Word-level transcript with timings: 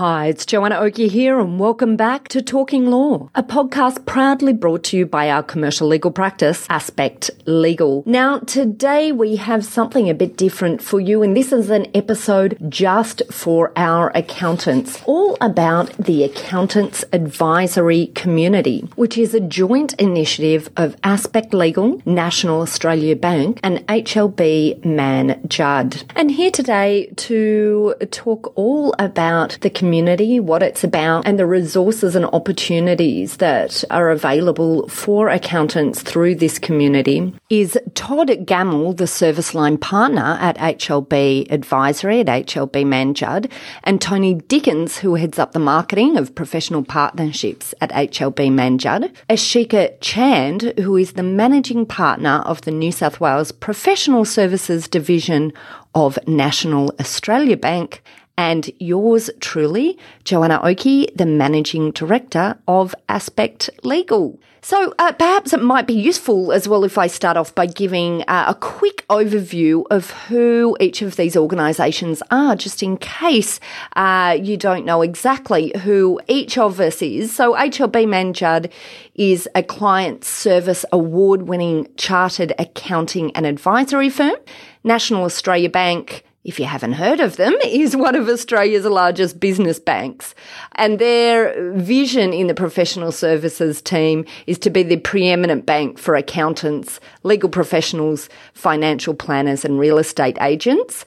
Hi, 0.00 0.28
it's 0.28 0.46
Joanna 0.46 0.76
Oakey 0.76 1.08
here, 1.08 1.38
and 1.38 1.60
welcome 1.60 1.94
back 1.94 2.26
to 2.28 2.40
Talking 2.40 2.86
Law, 2.86 3.28
a 3.34 3.42
podcast 3.42 4.06
proudly 4.06 4.54
brought 4.54 4.82
to 4.84 4.96
you 4.96 5.04
by 5.04 5.28
our 5.28 5.42
commercial 5.42 5.86
legal 5.88 6.10
practice, 6.10 6.66
Aspect 6.70 7.30
Legal. 7.44 8.02
Now, 8.06 8.38
today 8.38 9.12
we 9.12 9.36
have 9.36 9.62
something 9.62 10.08
a 10.08 10.14
bit 10.14 10.38
different 10.38 10.80
for 10.80 11.00
you, 11.00 11.22
and 11.22 11.36
this 11.36 11.52
is 11.52 11.68
an 11.68 11.86
episode 11.94 12.56
just 12.70 13.20
for 13.30 13.74
our 13.76 14.10
accountants, 14.14 15.02
all 15.04 15.36
about 15.38 15.92
the 15.98 16.24
Accountants 16.24 17.04
Advisory 17.12 18.06
Community, 18.14 18.88
which 18.96 19.18
is 19.18 19.34
a 19.34 19.40
joint 19.40 19.92
initiative 20.00 20.70
of 20.78 20.96
Aspect 21.04 21.52
Legal, 21.52 22.00
National 22.06 22.62
Australia 22.62 23.16
Bank, 23.16 23.60
and 23.62 23.86
HLB 23.86 24.82
Mann 24.82 25.42
Judd. 25.46 26.04
And 26.16 26.30
here 26.30 26.50
today 26.50 27.12
to 27.16 27.96
talk 28.10 28.54
all 28.56 28.94
about 28.98 29.58
the 29.60 29.68
community 29.68 29.89
community, 29.90 30.38
what 30.38 30.62
it's 30.62 30.84
about, 30.84 31.26
and 31.26 31.36
the 31.36 31.44
resources 31.44 32.14
and 32.14 32.24
opportunities 32.26 33.38
that 33.38 33.82
are 33.90 34.10
available 34.10 34.86
for 34.86 35.28
accountants 35.28 36.00
through 36.00 36.32
this 36.32 36.60
community 36.60 37.34
is 37.50 37.76
Todd 37.96 38.46
Gamble, 38.46 38.92
the 38.92 39.08
service 39.08 39.52
line 39.52 39.76
partner 39.78 40.38
at 40.40 40.56
HLB 40.58 41.50
Advisory 41.50 42.20
at 42.20 42.28
HLB 42.28 42.86
Mann 42.86 43.14
Judd, 43.14 43.50
and 43.82 44.00
Tony 44.00 44.34
Dickens, 44.34 44.98
who 44.98 45.16
heads 45.16 45.40
up 45.40 45.50
the 45.50 45.58
marketing 45.58 46.16
of 46.16 46.36
professional 46.36 46.84
partnerships 46.84 47.74
at 47.80 47.90
HLB 47.90 48.52
Mann 48.52 48.78
Judd, 48.78 49.10
Ashika 49.28 50.00
Chand, 50.00 50.72
who 50.78 50.96
is 50.96 51.14
the 51.14 51.24
managing 51.24 51.84
partner 51.84 52.44
of 52.46 52.60
the 52.60 52.70
New 52.70 52.92
South 52.92 53.18
Wales 53.18 53.50
Professional 53.50 54.24
Services 54.24 54.86
Division 54.86 55.52
of 55.96 56.16
National 56.28 56.94
Australia 57.00 57.56
Bank, 57.56 58.04
and 58.36 58.70
yours 58.78 59.30
truly, 59.40 59.98
Joanna 60.24 60.60
Oakey, 60.62 61.08
the 61.14 61.26
Managing 61.26 61.90
Director 61.90 62.56
of 62.66 62.94
Aspect 63.08 63.70
Legal. 63.82 64.38
So 64.62 64.92
uh, 64.98 65.12
perhaps 65.12 65.54
it 65.54 65.62
might 65.62 65.86
be 65.86 65.94
useful 65.94 66.52
as 66.52 66.68
well 66.68 66.84
if 66.84 66.98
I 66.98 67.06
start 67.06 67.38
off 67.38 67.54
by 67.54 67.64
giving 67.64 68.22
uh, 68.28 68.44
a 68.48 68.54
quick 68.54 69.06
overview 69.08 69.84
of 69.90 70.10
who 70.10 70.76
each 70.80 71.00
of 71.00 71.16
these 71.16 71.34
organisations 71.34 72.22
are, 72.30 72.56
just 72.56 72.82
in 72.82 72.98
case 72.98 73.58
uh, 73.96 74.36
you 74.40 74.58
don't 74.58 74.84
know 74.84 75.00
exactly 75.00 75.72
who 75.82 76.20
each 76.28 76.58
of 76.58 76.78
us 76.78 77.00
is. 77.00 77.34
So 77.34 77.54
HLB 77.54 78.06
Mann 78.06 78.34
Judd 78.34 78.70
is 79.14 79.48
a 79.54 79.62
client 79.62 80.24
service 80.24 80.84
award 80.92 81.42
winning 81.42 81.88
chartered 81.96 82.52
accounting 82.58 83.34
and 83.34 83.46
advisory 83.46 84.10
firm. 84.10 84.36
National 84.84 85.24
Australia 85.24 85.70
Bank 85.70 86.24
if 86.42 86.58
you 86.58 86.64
haven't 86.64 86.92
heard 86.92 87.20
of 87.20 87.36
them, 87.36 87.54
is 87.64 87.96
one 87.96 88.14
of 88.14 88.28
Australia's 88.28 88.84
largest 88.84 89.38
business 89.38 89.78
banks. 89.78 90.34
And 90.76 90.98
their 90.98 91.72
vision 91.74 92.32
in 92.32 92.46
the 92.46 92.54
professional 92.54 93.12
services 93.12 93.82
team 93.82 94.24
is 94.46 94.58
to 94.60 94.70
be 94.70 94.82
the 94.82 94.96
preeminent 94.96 95.66
bank 95.66 95.98
for 95.98 96.14
accountants, 96.14 97.00
legal 97.22 97.50
professionals, 97.50 98.28
financial 98.54 99.14
planners, 99.14 99.64
and 99.64 99.78
real 99.78 99.98
estate 99.98 100.38
agents 100.40 101.04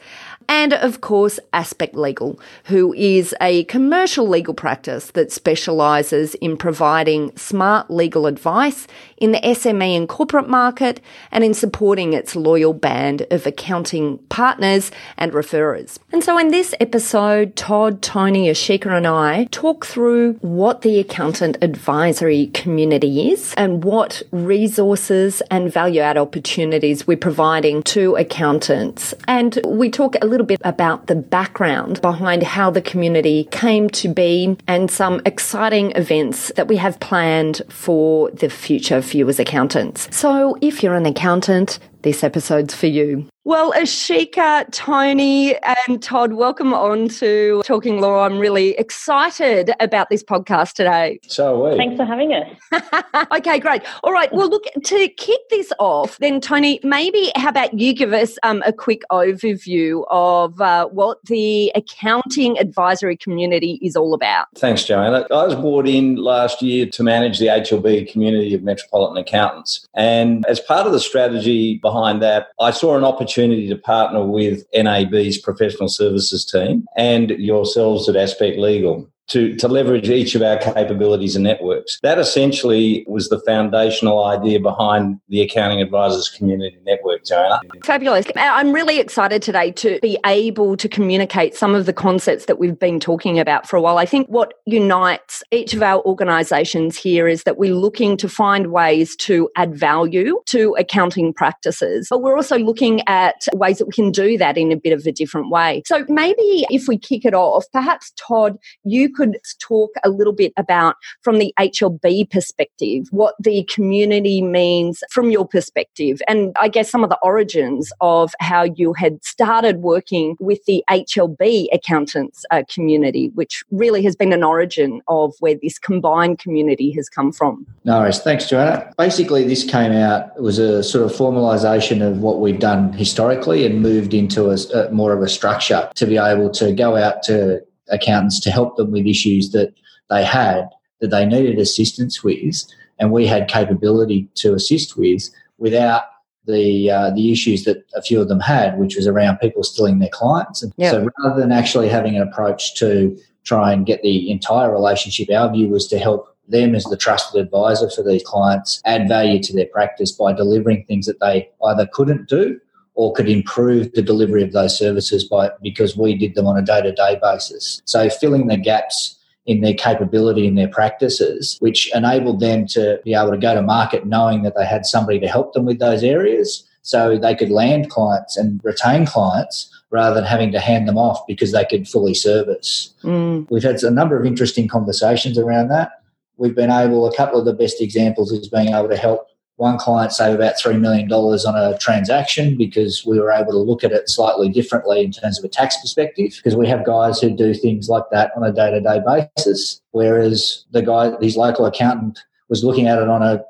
and 0.48 0.74
of 0.74 1.02
course 1.02 1.40
Aspect 1.52 1.96
Legal, 1.96 2.40
who 2.66 2.94
is 2.94 3.36
a 3.42 3.64
commercial 3.66 4.28
legal 4.28 4.54
practice 4.54 5.12
that 5.12 5.32
specialises 5.32 6.36
in 6.36 6.58
providing 6.58 7.36
smart 7.38 7.90
legal 7.90 8.26
advice 8.26 8.88
in 9.18 9.32
the 9.32 9.40
SME 9.40 9.96
and 9.96 10.10
corporate 10.10 10.50
market 10.50 11.00
and 11.32 11.44
in 11.44 11.54
supporting 11.54 12.14
its 12.14 12.36
loyal 12.36 12.74
band 12.74 13.26
of 13.32 13.46
accounting 13.46 14.18
partners 14.30 14.92
and 15.18 15.32
referrers. 15.32 15.98
And 16.12 16.24
so 16.24 16.38
in 16.38 16.50
this 16.50 16.76
episode, 16.80 17.56
Todd, 17.56 18.02
Tony, 18.02 18.50
Ashika 18.50 18.96
and 18.96 19.08
I 19.08 19.46
talk 19.46 19.86
through 19.86 20.34
what 20.42 20.82
the 20.82 21.00
accountant 21.00 21.58
advisory 21.62 22.48
community 22.48 23.32
is 23.32 23.54
and 23.56 23.84
what 23.84 24.22
resources 24.32 25.42
and 25.50 25.72
value 25.72 26.02
add 26.02 26.18
opportunities 26.18 27.08
we're 27.08 27.18
providing 27.18 27.84
to 27.84 28.16
accountants. 28.16 29.14
And 29.28 29.60
we 29.66 29.90
talk 29.90 30.16
a 30.22 30.26
little 30.26 30.43
bit 30.44 30.62
about 30.64 31.08
the 31.08 31.16
background 31.16 32.02
behind 32.02 32.44
how 32.44 32.70
the 32.70 32.82
community 32.82 33.46
came 33.52 33.90
to 33.90 34.08
be 34.08 34.58
and 34.68 34.90
some 34.90 35.22
exciting 35.26 35.92
events 35.96 36.52
that 36.56 36.68
we 36.68 36.78
have 36.78 37.00
planned 37.00 37.62
for 37.70 38.30
the 38.32 38.50
future 38.50 39.02
for 39.02 39.18
you 39.18 39.28
as 39.30 39.40
accountants. 39.40 40.08
So 40.16 40.58
if 40.62 40.84
you're 40.84 40.96
an 40.96 41.06
accountant, 41.06 41.80
this 42.02 42.24
episode's 42.24 42.76
for 42.76 42.88
you. 42.88 43.28
Well, 43.46 43.74
Ashika, 43.74 44.72
Tony, 44.72 45.58
and 45.58 46.02
Todd, 46.02 46.32
welcome 46.32 46.74
on 46.74 47.10
to 47.10 47.62
Talking 47.66 48.00
Law. 48.00 48.24
I'm 48.24 48.40
really 48.40 48.70
excited 48.78 49.72
about 49.82 50.10
this 50.10 50.24
podcast 50.24 50.76
today. 50.76 51.20
So 51.28 51.66
are 51.66 51.72
we. 51.72 51.78
Thanks 51.78 51.98
for 51.98 52.06
having 52.06 52.32
us. 52.32 53.28
okay, 53.36 53.60
great. 53.60 53.82
All 54.02 54.14
right. 54.14 54.32
Well, 54.32 54.48
look, 54.48 54.64
to 54.86 55.10
kick 55.10 55.42
this 55.50 55.74
off, 55.78 56.18
then, 56.20 56.40
Tony, 56.40 56.80
maybe 56.84 57.34
how 57.36 57.50
about 57.50 57.78
you 57.78 57.94
give 57.94 58.14
us 58.14 58.38
um, 58.44 58.64
a 58.66 58.72
quick 58.72 59.02
overview 59.12 60.06
of 60.10 60.62
uh, 60.62 60.88
what 60.88 61.18
the 61.26 61.70
accounting 61.76 62.58
advisory 62.60 63.18
community 63.18 63.78
is 63.82 63.98
all 63.98 64.14
about? 64.14 64.48
Thanks, 64.56 64.86
Joanna. 64.86 65.28
I 65.30 65.48
was 65.48 65.56
brought 65.56 65.86
in 65.86 66.16
last 66.16 66.62
year 66.62 66.86
to 66.86 67.04
manage 67.04 67.40
the 67.40 67.48
HLB 67.48 68.10
community 68.10 68.54
of 68.54 68.64
metropolitan 68.64 69.18
accountants. 69.18 69.86
And 69.94 70.46
as 70.46 70.62
part 70.62 70.88
of 70.88 70.94
the 70.94 71.02
strategy 71.02 71.78
behind 71.80 72.22
that, 72.22 72.48
I 72.62 72.72
saw 72.72 72.96
an 72.96 73.04
opportunity 73.04 73.33
opportunity 73.34 73.68
to 73.68 73.76
partner 73.76 74.24
with 74.24 74.64
NAB's 74.76 75.40
professional 75.40 75.90
services 75.90 76.46
team 76.46 76.86
and 76.96 77.32
yourselves 77.32 78.08
at 78.08 78.16
Aspect 78.16 78.60
Legal 78.60 79.10
to, 79.30 79.56
to 79.56 79.68
leverage 79.68 80.10
each 80.10 80.36
of 80.36 80.42
our 80.42 80.58
capabilities 80.58 81.36
and 81.36 81.44
networks. 81.44 82.00
That 82.04 82.20
essentially 82.20 83.06
was 83.08 83.30
the 83.30 83.40
foundational 83.42 84.24
idea 84.26 84.60
behind 84.60 85.20
the 85.30 85.42
Accounting 85.42 85.82
Advisors 85.82 86.30
Community 86.30 86.78
Network, 86.86 87.26
Joanna. 87.26 87.62
Fabulous. 87.84 88.26
I'm 88.36 88.74
really 88.74 89.00
excited 89.00 89.42
today 89.42 89.72
to 89.74 90.00
be 90.02 90.18
able 90.26 90.76
to 90.78 90.90
communicate 90.90 91.56
some 91.56 91.74
of 91.74 91.86
the 91.86 91.94
concepts 91.94 92.46
that 92.46 92.60
we've 92.60 92.78
been 92.78 93.00
talking 93.00 93.40
about 93.40 93.68
for 93.68 93.78
a 93.78 93.82
while. 93.82 93.98
I 93.98 94.06
think 94.06 94.28
what 94.28 94.56
unites 94.66 95.44
each 95.52 95.74
of 95.74 95.82
our 95.82 96.04
organisations 96.04 96.98
here 96.98 97.28
is 97.28 97.44
that 97.44 97.58
we're 97.58 97.76
looking 97.76 98.18
to 98.18 98.30
find 98.30 98.72
ways 98.72 99.16
to 99.18 99.50
add 99.56 99.76
value 99.76 100.42
to 100.48 100.76
accounting 100.78 101.34
practices, 101.34 102.08
but 102.10 102.22
we're 102.22 102.36
also 102.36 102.58
looking 102.58 103.02
at 103.08 103.48
ways 103.54 103.78
that 103.78 103.86
we 103.86 103.94
can 103.94 104.12
do 104.12 104.38
that 104.38 104.58
in 104.58 104.72
a 104.72 104.76
bit 104.76 104.94
of 104.94 105.06
a 105.06 105.12
different 105.12 105.50
way. 105.50 105.82
So 105.86 106.06
maybe 106.10 106.66
if 106.70 106.88
we 106.88 106.98
kick 106.98 107.26
it 107.26 107.34
off, 107.34 107.66
perhaps 107.72 108.12
Todd, 108.18 108.58
you 108.84 109.13
could 109.16 109.38
talk 109.60 109.92
a 110.04 110.10
little 110.10 110.34
bit 110.34 110.54
about, 110.58 110.96
from 111.22 111.40
the 111.40 111.54
HLB 111.60 112.30
perspective, 112.30 113.08
what 113.12 113.36
the 113.40 113.64
community 113.74 114.42
means 114.42 115.04
from 115.10 115.30
your 115.30 115.48
perspective, 115.48 116.22
and 116.28 116.56
I 116.60 116.68
guess 116.68 116.90
some 116.90 117.04
of 117.04 117.10
the 117.10 117.20
origins 117.22 117.92
of 118.02 118.34
how 118.40 118.64
you 118.64 118.94
had 118.94 119.24
started 119.24 119.78
working 119.78 120.36
with 120.40 120.64
the 120.66 120.84
HLB 120.90 121.68
accountants 121.74 122.46
uh, 122.52 122.64
community, 122.70 123.30
which 123.36 123.64
really 123.72 124.04
has 124.04 124.16
been 124.16 124.34
an 124.34 124.44
origin 124.44 125.02
of 125.08 125.34
where 125.40 125.56
this 125.62 125.80
combined 125.80 126.40
community 126.40 126.92
has 126.92 127.10
come 127.10 127.32
from. 127.32 127.66
No 127.84 128.00
worries. 128.00 128.20
Thanks, 128.20 128.50
Joanna. 128.50 128.94
Basically, 128.98 129.44
this 129.46 129.64
came 129.64 129.92
out, 129.92 130.32
it 130.36 130.42
was 130.42 130.60
a 130.60 130.84
sort 130.84 131.06
of 131.06 131.12
formalisation 131.12 132.06
of 132.06 132.20
what 132.20 132.40
we've 132.40 132.60
done 132.60 132.94
historically 132.94 133.66
and 133.66 133.82
moved 133.82 134.14
into 134.14 134.50
a, 134.50 134.58
a 134.74 134.92
more 134.92 135.14
of 135.14 135.22
a 135.22 135.30
structure 135.30 135.90
to 135.96 136.06
be 136.06 136.18
able 136.18 136.50
to 136.52 136.74
go 136.74 136.96
out 136.96 137.24
to 137.24 137.64
accountants 137.90 138.40
to 138.42 138.52
help 138.52 138.78
them 138.78 138.92
with 138.92 139.06
issues 139.06 139.52
that 139.52 139.74
they 140.10 140.24
had 140.24 140.70
that 141.02 141.10
they 141.10 141.26
needed 141.26 141.60
assistance 141.60 142.24
with, 142.24 142.64
and 143.00 143.12
we 143.12 143.28
had 143.28 143.48
capability 143.48 144.28
to 144.36 144.54
assist 144.54 144.98
with 144.98 145.30
without 145.58 146.04
the 146.46 146.90
uh, 146.90 147.12
the 147.12 147.32
issues 147.32 147.64
that 147.66 147.86
a 147.96 148.02
few 148.02 148.22
of 148.22 148.28
them 148.28 148.40
had, 148.40 148.78
which 148.78 148.96
was 148.96 149.08
around 149.08 149.38
people 149.38 149.64
stealing 149.64 150.00
their 150.00 150.10
clients. 150.10 150.62
And 150.62 150.74
yep. 150.78 150.92
so 150.92 151.08
rather 151.20 151.40
than 151.40 151.52
actually 151.52 151.90
having 151.90 152.16
an 152.16 152.22
approach 152.22 152.76
to 152.76 153.18
try 153.44 153.74
and 153.74 153.86
get 153.86 154.02
the 154.02 154.32
entire 154.32 154.72
relationship, 154.72 155.30
our 155.32 155.52
view 155.52 155.68
was 155.68 155.88
to 155.88 156.00
help 156.00 156.34
them 156.48 156.76
as 156.76 156.84
the 156.86 156.98
trusted 156.98 157.42
advisor 157.42 157.90
for 157.90 158.04
these 158.04 158.24
clients 158.24 158.82
add 158.86 159.08
value 159.08 159.42
to 159.42 159.54
their 159.54 159.66
practice 159.68 160.12
by 160.12 160.34
delivering 160.34 160.84
things 160.86 161.06
that 161.06 161.20
they 161.22 161.50
either 161.66 161.88
couldn't 161.94 162.28
do 162.28 162.60
or 162.96 163.14
could 163.14 163.28
improve 163.28 163.92
the 163.94 164.02
delivery 164.02 164.44
of 164.44 164.52
those 164.52 164.78
services 164.78 165.24
by 165.24 165.50
because 165.62 165.98
we 165.98 166.16
did 166.16 166.36
them 166.36 166.48
on 166.48 166.58
a 166.58 166.62
day-to-day 166.62 167.20
basis. 167.22 167.82
So 167.86 168.10
filling 168.10 168.48
the 168.48 168.58
gaps 168.58 169.20
in 169.46 169.62
their 169.62 169.74
capability 169.74 170.48
in 170.48 170.56
their 170.56 170.70
practices, 170.70 171.58
which 171.60 171.94
enabled 171.94 172.40
them 172.40 172.66
to 172.68 173.02
be 173.04 173.14
able 173.14 173.32
to 173.32 173.38
go 173.38 173.54
to 173.54 173.62
market 173.62 174.06
knowing 174.06 174.44
that 174.44 174.56
they 174.56 174.66
had 174.66 174.86
somebody 174.86 175.20
to 175.20 175.28
help 175.28 175.54
them 175.54 175.66
with 175.66 175.80
those 175.80 176.04
areas 176.04 176.68
so 176.82 177.18
they 177.18 177.36
could 177.36 177.50
land 177.50 177.90
clients 177.90 178.38
and 178.38 178.62
retain 178.64 179.06
clients 179.06 179.70
rather 179.90 180.16
than 180.16 180.24
having 180.24 180.52
to 180.52 180.60
hand 180.60 180.88
them 180.88 180.98
off 180.98 181.26
because 181.28 181.52
they 181.52 181.66
could 181.66 181.88
fully 181.88 182.14
service. 182.14 182.94
Mm. 183.04 183.48
We've 183.50 183.64
had 183.64 183.82
a 183.84 183.92
number 183.92 184.18
of 184.18 184.26
interesting 184.26 184.68
conversations 184.68 185.38
around 185.38 185.70
that. 185.70 185.92
We've 186.38 186.56
been 186.56 186.72
able, 186.72 187.06
a 187.06 187.16
couple 187.16 187.40
of 187.40 187.46
the 187.46 187.54
best 187.54 187.82
examples 187.82 188.32
is 188.32 188.48
being 188.48 188.70
able 188.70 188.90
to 188.90 188.98
help 188.98 189.28
one 189.58 189.78
client 189.78 190.12
save 190.12 190.36
about 190.36 190.56
$3 190.56 190.80
million 190.80 191.12
on 191.12 191.56
a 191.56 191.78
transaction 191.78 192.58
because 192.58 193.06
we 193.06 193.20
were 193.20 193.32
able 193.32 193.52
to 193.52 193.58
look 193.58 193.84
at 193.84 193.92
it 193.92 194.10
slightly 194.10 194.50
differently 194.50 195.04
in 195.04 195.12
terms 195.12 195.38
of 195.38 195.46
a 195.46 195.50
tax 195.50 195.80
perspective 195.80 196.34
because 196.38 196.56
we 196.56 196.68
have 196.68 196.86
guys 196.86 197.20
who 197.20 197.30
do 197.30 197.54
things 197.54 197.88
like 197.88 198.04
that 198.12 198.32
on 198.36 198.44
a 198.44 198.52
day-to-day 198.52 199.02
basis 199.06 199.82
whereas 199.92 200.66
the 200.72 200.82
guy 200.82 201.12
his 201.22 201.38
local 201.38 201.66
accountant 201.66 202.20
was 202.50 202.64
looking 202.64 202.88
at 202.88 203.00
it 203.00 203.08
on 203.08 203.22
a 203.22 203.44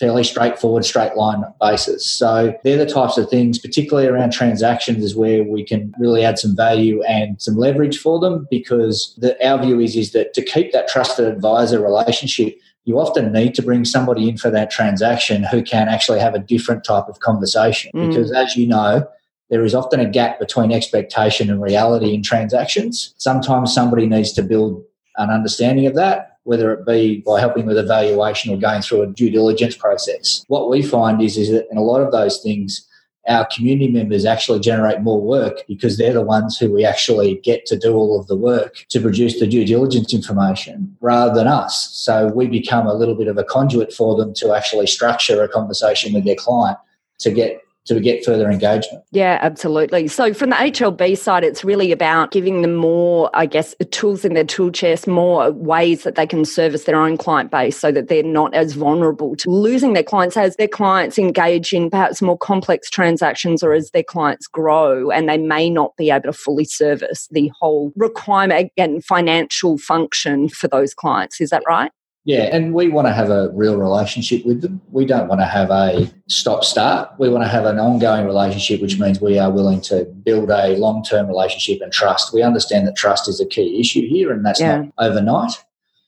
fairly 0.00 0.24
straightforward 0.24 0.82
straight 0.82 1.14
line 1.14 1.44
basis. 1.60 2.10
So 2.10 2.54
they're 2.64 2.78
the 2.78 2.86
types 2.86 3.18
of 3.18 3.28
things 3.28 3.58
particularly 3.58 4.08
around 4.08 4.32
transactions 4.32 5.04
is 5.04 5.14
where 5.14 5.44
we 5.44 5.62
can 5.62 5.92
really 5.98 6.24
add 6.24 6.38
some 6.38 6.56
value 6.56 7.02
and 7.02 7.40
some 7.40 7.56
leverage 7.56 7.98
for 7.98 8.18
them 8.18 8.48
because 8.50 9.14
the, 9.18 9.36
our 9.46 9.62
view 9.62 9.78
is 9.78 9.94
is 9.94 10.12
that 10.12 10.32
to 10.34 10.42
keep 10.42 10.72
that 10.72 10.88
trusted 10.88 11.26
advisor 11.26 11.80
relationship 11.80 12.58
you 12.84 12.98
often 12.98 13.32
need 13.32 13.54
to 13.54 13.62
bring 13.62 13.84
somebody 13.84 14.28
in 14.28 14.36
for 14.36 14.50
that 14.50 14.70
transaction 14.70 15.44
who 15.44 15.62
can 15.62 15.88
actually 15.88 16.18
have 16.18 16.34
a 16.34 16.38
different 16.38 16.84
type 16.84 17.04
of 17.08 17.20
conversation. 17.20 17.90
Mm. 17.94 18.08
Because 18.08 18.32
as 18.32 18.56
you 18.56 18.66
know, 18.66 19.06
there 19.50 19.64
is 19.64 19.74
often 19.74 20.00
a 20.00 20.08
gap 20.08 20.38
between 20.38 20.72
expectation 20.72 21.50
and 21.50 21.60
reality 21.60 22.14
in 22.14 22.22
transactions. 22.22 23.14
Sometimes 23.18 23.74
somebody 23.74 24.06
needs 24.06 24.32
to 24.32 24.42
build 24.42 24.82
an 25.16 25.30
understanding 25.30 25.86
of 25.86 25.94
that, 25.96 26.38
whether 26.44 26.72
it 26.72 26.86
be 26.86 27.22
by 27.26 27.40
helping 27.40 27.66
with 27.66 27.76
evaluation 27.76 28.52
or 28.52 28.56
going 28.56 28.80
through 28.80 29.02
a 29.02 29.06
due 29.08 29.30
diligence 29.30 29.76
process. 29.76 30.44
What 30.48 30.70
we 30.70 30.82
find 30.82 31.20
is, 31.20 31.36
is 31.36 31.50
that 31.50 31.66
in 31.70 31.76
a 31.76 31.82
lot 31.82 32.00
of 32.00 32.12
those 32.12 32.40
things, 32.40 32.86
our 33.30 33.46
community 33.46 33.88
members 33.88 34.24
actually 34.24 34.58
generate 34.58 35.00
more 35.00 35.20
work 35.20 35.62
because 35.68 35.96
they're 35.96 36.12
the 36.12 36.20
ones 36.20 36.58
who 36.58 36.72
we 36.72 36.84
actually 36.84 37.36
get 37.36 37.64
to 37.66 37.78
do 37.78 37.94
all 37.94 38.18
of 38.18 38.26
the 38.26 38.36
work 38.36 38.84
to 38.88 39.00
produce 39.00 39.38
the 39.38 39.46
due 39.46 39.64
diligence 39.64 40.12
information 40.12 40.96
rather 41.00 41.32
than 41.32 41.46
us. 41.46 41.90
So 41.92 42.26
we 42.26 42.48
become 42.48 42.86
a 42.86 42.94
little 42.94 43.14
bit 43.14 43.28
of 43.28 43.38
a 43.38 43.44
conduit 43.44 43.92
for 43.92 44.16
them 44.16 44.34
to 44.34 44.52
actually 44.52 44.88
structure 44.88 45.42
a 45.42 45.48
conversation 45.48 46.12
with 46.12 46.24
their 46.24 46.34
client 46.34 46.76
to 47.20 47.30
get 47.30 47.62
to 47.86 47.98
get 47.98 48.24
further 48.24 48.50
engagement. 48.50 49.02
Yeah, 49.10 49.38
absolutely. 49.40 50.06
So 50.08 50.34
from 50.34 50.50
the 50.50 50.56
HLB 50.56 51.16
side, 51.16 51.44
it's 51.44 51.64
really 51.64 51.92
about 51.92 52.30
giving 52.30 52.62
them 52.62 52.74
more, 52.74 53.30
I 53.34 53.46
guess, 53.46 53.74
tools 53.90 54.24
in 54.24 54.34
their 54.34 54.44
tool 54.44 54.70
chest, 54.70 55.06
more 55.06 55.50
ways 55.50 56.04
that 56.04 56.14
they 56.14 56.26
can 56.26 56.44
service 56.44 56.84
their 56.84 56.96
own 56.96 57.16
client 57.16 57.50
base 57.50 57.78
so 57.78 57.90
that 57.92 58.08
they're 58.08 58.22
not 58.22 58.54
as 58.54 58.74
vulnerable 58.74 59.34
to 59.36 59.50
losing 59.50 59.94
their 59.94 60.02
clients 60.02 60.36
as 60.36 60.56
their 60.56 60.68
clients 60.68 61.18
engage 61.18 61.72
in 61.72 61.90
perhaps 61.90 62.20
more 62.20 62.38
complex 62.38 62.90
transactions 62.90 63.62
or 63.62 63.72
as 63.72 63.90
their 63.90 64.04
clients 64.04 64.46
grow 64.46 65.10
and 65.10 65.28
they 65.28 65.38
may 65.38 65.70
not 65.70 65.96
be 65.96 66.10
able 66.10 66.22
to 66.22 66.32
fully 66.32 66.64
service 66.64 67.28
the 67.30 67.50
whole 67.60 67.92
requirement 67.96 68.70
and 68.76 69.04
financial 69.04 69.78
function 69.78 70.48
for 70.48 70.68
those 70.68 70.94
clients. 70.94 71.40
Is 71.40 71.50
that 71.50 71.62
right? 71.66 71.90
Yeah, 72.24 72.50
and 72.52 72.74
we 72.74 72.88
want 72.88 73.06
to 73.06 73.14
have 73.14 73.30
a 73.30 73.48
real 73.54 73.78
relationship 73.78 74.44
with 74.44 74.60
them. 74.60 74.80
We 74.90 75.06
don't 75.06 75.26
want 75.26 75.40
to 75.40 75.46
have 75.46 75.70
a 75.70 76.10
stop 76.28 76.64
start. 76.64 77.10
We 77.18 77.30
want 77.30 77.44
to 77.44 77.48
have 77.48 77.64
an 77.64 77.78
ongoing 77.78 78.26
relationship, 78.26 78.82
which 78.82 78.98
means 78.98 79.22
we 79.22 79.38
are 79.38 79.50
willing 79.50 79.80
to 79.82 80.04
build 80.04 80.50
a 80.50 80.76
long 80.76 81.02
term 81.02 81.28
relationship 81.28 81.80
and 81.80 81.90
trust. 81.90 82.34
We 82.34 82.42
understand 82.42 82.86
that 82.86 82.96
trust 82.96 83.26
is 83.28 83.40
a 83.40 83.46
key 83.46 83.80
issue 83.80 84.06
here, 84.06 84.32
and 84.32 84.44
that's 84.44 84.60
yeah. 84.60 84.82
not 84.82 84.92
overnight. 84.98 85.52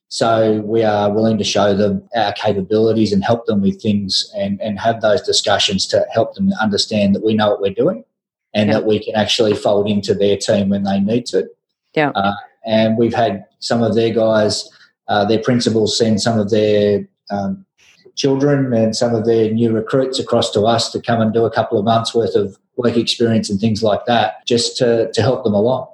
So 0.08 0.60
we 0.60 0.82
are 0.82 1.10
willing 1.10 1.38
to 1.38 1.44
show 1.44 1.74
them 1.74 2.06
our 2.14 2.34
capabilities 2.34 3.14
and 3.14 3.24
help 3.24 3.46
them 3.46 3.62
with 3.62 3.80
things 3.80 4.30
and, 4.36 4.60
and 4.60 4.78
have 4.78 5.00
those 5.00 5.22
discussions 5.22 5.86
to 5.86 6.04
help 6.12 6.34
them 6.34 6.52
understand 6.60 7.14
that 7.14 7.24
we 7.24 7.32
know 7.32 7.48
what 7.48 7.62
we're 7.62 7.72
doing 7.72 8.04
and 8.52 8.68
yeah. 8.68 8.74
that 8.74 8.86
we 8.86 9.02
can 9.02 9.14
actually 9.14 9.54
fold 9.54 9.88
into 9.88 10.12
their 10.12 10.36
team 10.36 10.68
when 10.68 10.82
they 10.82 11.00
need 11.00 11.24
to. 11.26 11.48
Yeah. 11.94 12.10
Uh, 12.10 12.34
and 12.66 12.98
we've 12.98 13.14
had 13.14 13.46
some 13.60 13.82
of 13.82 13.94
their 13.94 14.12
guys 14.12 14.68
uh, 15.12 15.26
their 15.26 15.42
principals 15.42 15.98
send 15.98 16.22
some 16.22 16.38
of 16.38 16.48
their 16.48 17.06
um, 17.30 17.66
children 18.14 18.72
and 18.72 18.96
some 18.96 19.14
of 19.14 19.26
their 19.26 19.52
new 19.52 19.70
recruits 19.70 20.18
across 20.18 20.50
to 20.52 20.62
us 20.62 20.90
to 20.90 21.02
come 21.02 21.20
and 21.20 21.34
do 21.34 21.44
a 21.44 21.50
couple 21.50 21.78
of 21.78 21.84
months 21.84 22.14
worth 22.14 22.34
of 22.34 22.58
work 22.76 22.96
experience 22.96 23.50
and 23.50 23.60
things 23.60 23.82
like 23.82 24.06
that 24.06 24.46
just 24.46 24.78
to, 24.78 25.12
to 25.12 25.20
help 25.20 25.44
them 25.44 25.52
along. 25.52 25.86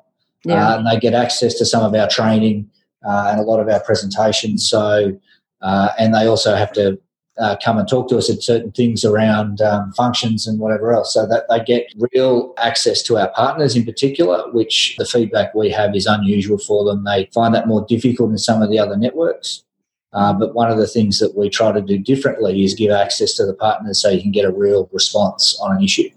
Yeah. 0.45 0.69
Uh, 0.69 0.79
and 0.79 0.87
they 0.87 1.01
get 1.01 1.15
access 1.15 1.55
to 1.55 1.67
some 1.67 1.83
of 1.85 1.93
our 2.01 2.09
training 2.09 2.71
uh, 3.05 3.31
and 3.31 3.41
a 3.41 3.43
lot 3.43 3.59
of 3.59 3.69
our 3.69 3.81
presentations. 3.81 4.69
So, 4.69 5.19
uh, 5.63 5.89
and 5.99 6.15
they 6.15 6.27
also 6.27 6.55
have 6.55 6.73
to 6.75 6.97
uh, 7.39 7.57
come 7.65 7.79
and 7.79 7.89
talk 7.89 8.09
to 8.09 8.19
us 8.19 8.29
at 8.31 8.43
certain 8.43 8.73
things 8.73 9.05
around 9.05 9.61
um, 9.61 9.93
functions 9.93 10.47
and 10.47 10.59
whatever 10.59 10.93
else, 10.93 11.15
so 11.15 11.27
that 11.27 11.45
they 11.49 11.63
get 11.65 11.93
real 12.13 12.53
access 12.59 13.03
to 13.03 13.17
our 13.17 13.29
partners 13.31 13.77
in 13.77 13.85
particular, 13.85 14.51
which 14.53 14.97
the 14.99 15.05
feedback 15.05 15.55
we 15.55 15.71
have 15.71 15.95
is 15.95 16.07
unusual 16.07 16.59
for 16.59 16.85
them. 16.85 17.05
They 17.05 17.29
find 17.33 17.55
that 17.55 17.69
more 17.69 17.85
difficult 17.89 18.31
in 18.31 18.39
some 18.39 18.63
of 18.63 18.71
the 18.71 18.79
other 18.79 18.97
networks. 18.97 19.65
Uh, 20.13 20.33
but 20.33 20.55
one 20.55 20.71
of 20.71 20.79
the 20.79 20.87
things 20.87 21.19
that 21.19 21.37
we 21.37 21.51
try 21.51 21.71
to 21.71 21.83
do 21.83 21.99
differently 21.99 22.65
is 22.65 22.75
give 22.75 22.91
access 22.91 23.35
to 23.35 23.45
the 23.45 23.55
partners 23.55 24.01
so 24.01 24.09
you 24.09 24.23
can 24.23 24.33
get 24.33 24.47
a 24.47 24.51
real 24.51 24.89
response 24.93 25.59
on 25.61 25.77
an 25.77 25.83
issue. 25.83 26.09